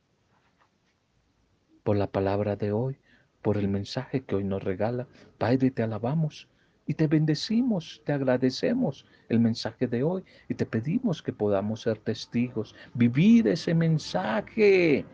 por 1.83 1.97
la 1.97 2.07
palabra 2.07 2.57
de 2.57 2.73
hoy, 2.73 2.97
por 3.43 3.59
el 3.59 3.69
mensaje 3.69 4.23
que 4.25 4.37
hoy 4.37 4.45
nos 4.45 4.65
regala. 4.65 5.07
Padre, 5.39 5.71
te 5.71 5.83
alabamos 5.83 6.49
y 6.87 6.95
te 6.95 7.07
bendecimos, 7.07 8.03
te 8.05 8.13
agradecemos 8.13 9.07
el 9.29 9.39
mensaje 9.39 9.87
de 9.87 10.03
hoy 10.03 10.25
y 10.49 10.55
te 10.55 10.67
pedimos 10.67 11.23
que 11.23 11.33
podamos 11.33 11.83
ser 11.83 11.99
testigos, 11.99 12.75
vivir 12.95 13.49
ese 13.49 13.75
mensaje 13.75 15.05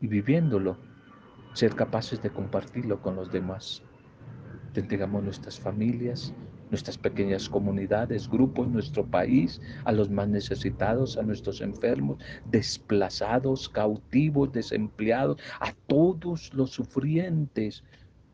y 0.00 0.06
viviéndolo 0.06 0.89
ser 1.52 1.74
capaces 1.74 2.22
de 2.22 2.30
compartirlo 2.30 3.00
con 3.00 3.16
los 3.16 3.30
demás. 3.30 3.82
Te 4.72 4.80
entregamos 4.80 5.22
nuestras 5.24 5.58
familias, 5.58 6.32
nuestras 6.70 6.96
pequeñas 6.96 7.48
comunidades, 7.48 8.28
grupos, 8.28 8.68
nuestro 8.68 9.04
país, 9.04 9.60
a 9.84 9.92
los 9.92 10.08
más 10.10 10.28
necesitados, 10.28 11.16
a 11.16 11.22
nuestros 11.22 11.60
enfermos, 11.60 12.22
desplazados, 12.46 13.68
cautivos, 13.68 14.52
desempleados, 14.52 15.38
a 15.58 15.72
todos 15.86 16.54
los 16.54 16.70
sufrientes. 16.70 17.82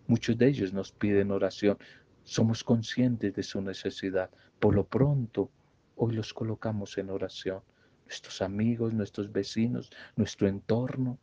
Muchos 0.06 0.36
de 0.36 0.48
ellos 0.48 0.72
nos 0.72 0.92
piden 0.92 1.30
oración. 1.30 1.78
Somos 2.24 2.62
conscientes 2.62 3.34
de 3.34 3.42
su 3.42 3.60
necesidad. 3.62 4.30
Por 4.60 4.74
lo 4.74 4.84
pronto, 4.84 5.50
hoy 5.96 6.14
los 6.14 6.34
colocamos 6.34 6.98
en 6.98 7.10
oración. 7.10 7.60
Nuestros 8.04 8.42
amigos, 8.42 8.92
nuestros 8.92 9.32
vecinos, 9.32 9.90
nuestro 10.16 10.46
entorno, 10.46 11.18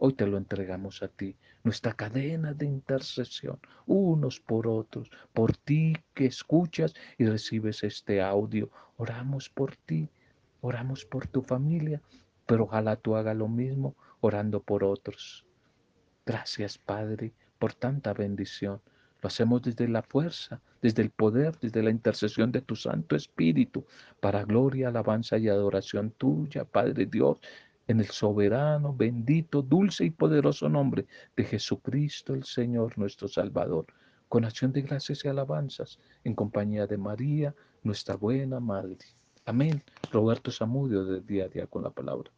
Hoy 0.00 0.12
te 0.12 0.28
lo 0.28 0.36
entregamos 0.36 1.02
a 1.02 1.08
ti, 1.08 1.36
nuestra 1.64 1.92
cadena 1.92 2.54
de 2.54 2.66
intercesión, 2.66 3.58
unos 3.84 4.38
por 4.38 4.68
otros, 4.68 5.10
por 5.32 5.56
ti 5.56 5.92
que 6.14 6.26
escuchas 6.26 6.94
y 7.18 7.26
recibes 7.26 7.82
este 7.82 8.22
audio. 8.22 8.70
Oramos 8.96 9.48
por 9.48 9.74
ti, 9.74 10.08
oramos 10.60 11.04
por 11.04 11.26
tu 11.26 11.42
familia, 11.42 12.00
pero 12.46 12.64
ojalá 12.64 12.94
tú 12.94 13.16
hagas 13.16 13.36
lo 13.36 13.48
mismo 13.48 13.96
orando 14.20 14.62
por 14.62 14.84
otros. 14.84 15.44
Gracias, 16.24 16.78
Padre, 16.78 17.32
por 17.58 17.74
tanta 17.74 18.12
bendición. 18.12 18.80
Lo 19.20 19.26
hacemos 19.26 19.62
desde 19.62 19.88
la 19.88 20.02
fuerza, 20.02 20.60
desde 20.80 21.02
el 21.02 21.10
poder, 21.10 21.58
desde 21.58 21.82
la 21.82 21.90
intercesión 21.90 22.52
de 22.52 22.60
tu 22.60 22.76
Santo 22.76 23.16
Espíritu, 23.16 23.84
para 24.20 24.44
gloria, 24.44 24.88
alabanza 24.88 25.38
y 25.38 25.48
adoración 25.48 26.12
tuya, 26.12 26.64
Padre 26.64 27.06
Dios, 27.06 27.40
en 27.88 28.00
el 28.00 28.06
soberano, 28.06 28.94
bendito, 28.94 29.62
dulce 29.62 30.04
y 30.04 30.10
poderoso 30.10 30.68
nombre 30.68 31.06
de 31.36 31.44
Jesucristo 31.44 32.34
el 32.34 32.44
Señor 32.44 32.96
nuestro 32.98 33.28
Salvador, 33.28 33.86
con 34.28 34.44
acción 34.44 34.72
de 34.72 34.82
gracias 34.82 35.24
y 35.24 35.28
alabanzas, 35.28 35.98
en 36.22 36.34
compañía 36.34 36.86
de 36.86 36.98
María, 36.98 37.54
nuestra 37.82 38.14
buena 38.14 38.60
Madre. 38.60 38.98
Amén. 39.46 39.82
Roberto 40.12 40.50
Zamudio 40.50 41.04
de 41.04 41.22
día 41.22 41.46
a 41.46 41.48
día 41.48 41.66
con 41.66 41.82
la 41.82 41.90
palabra. 41.90 42.30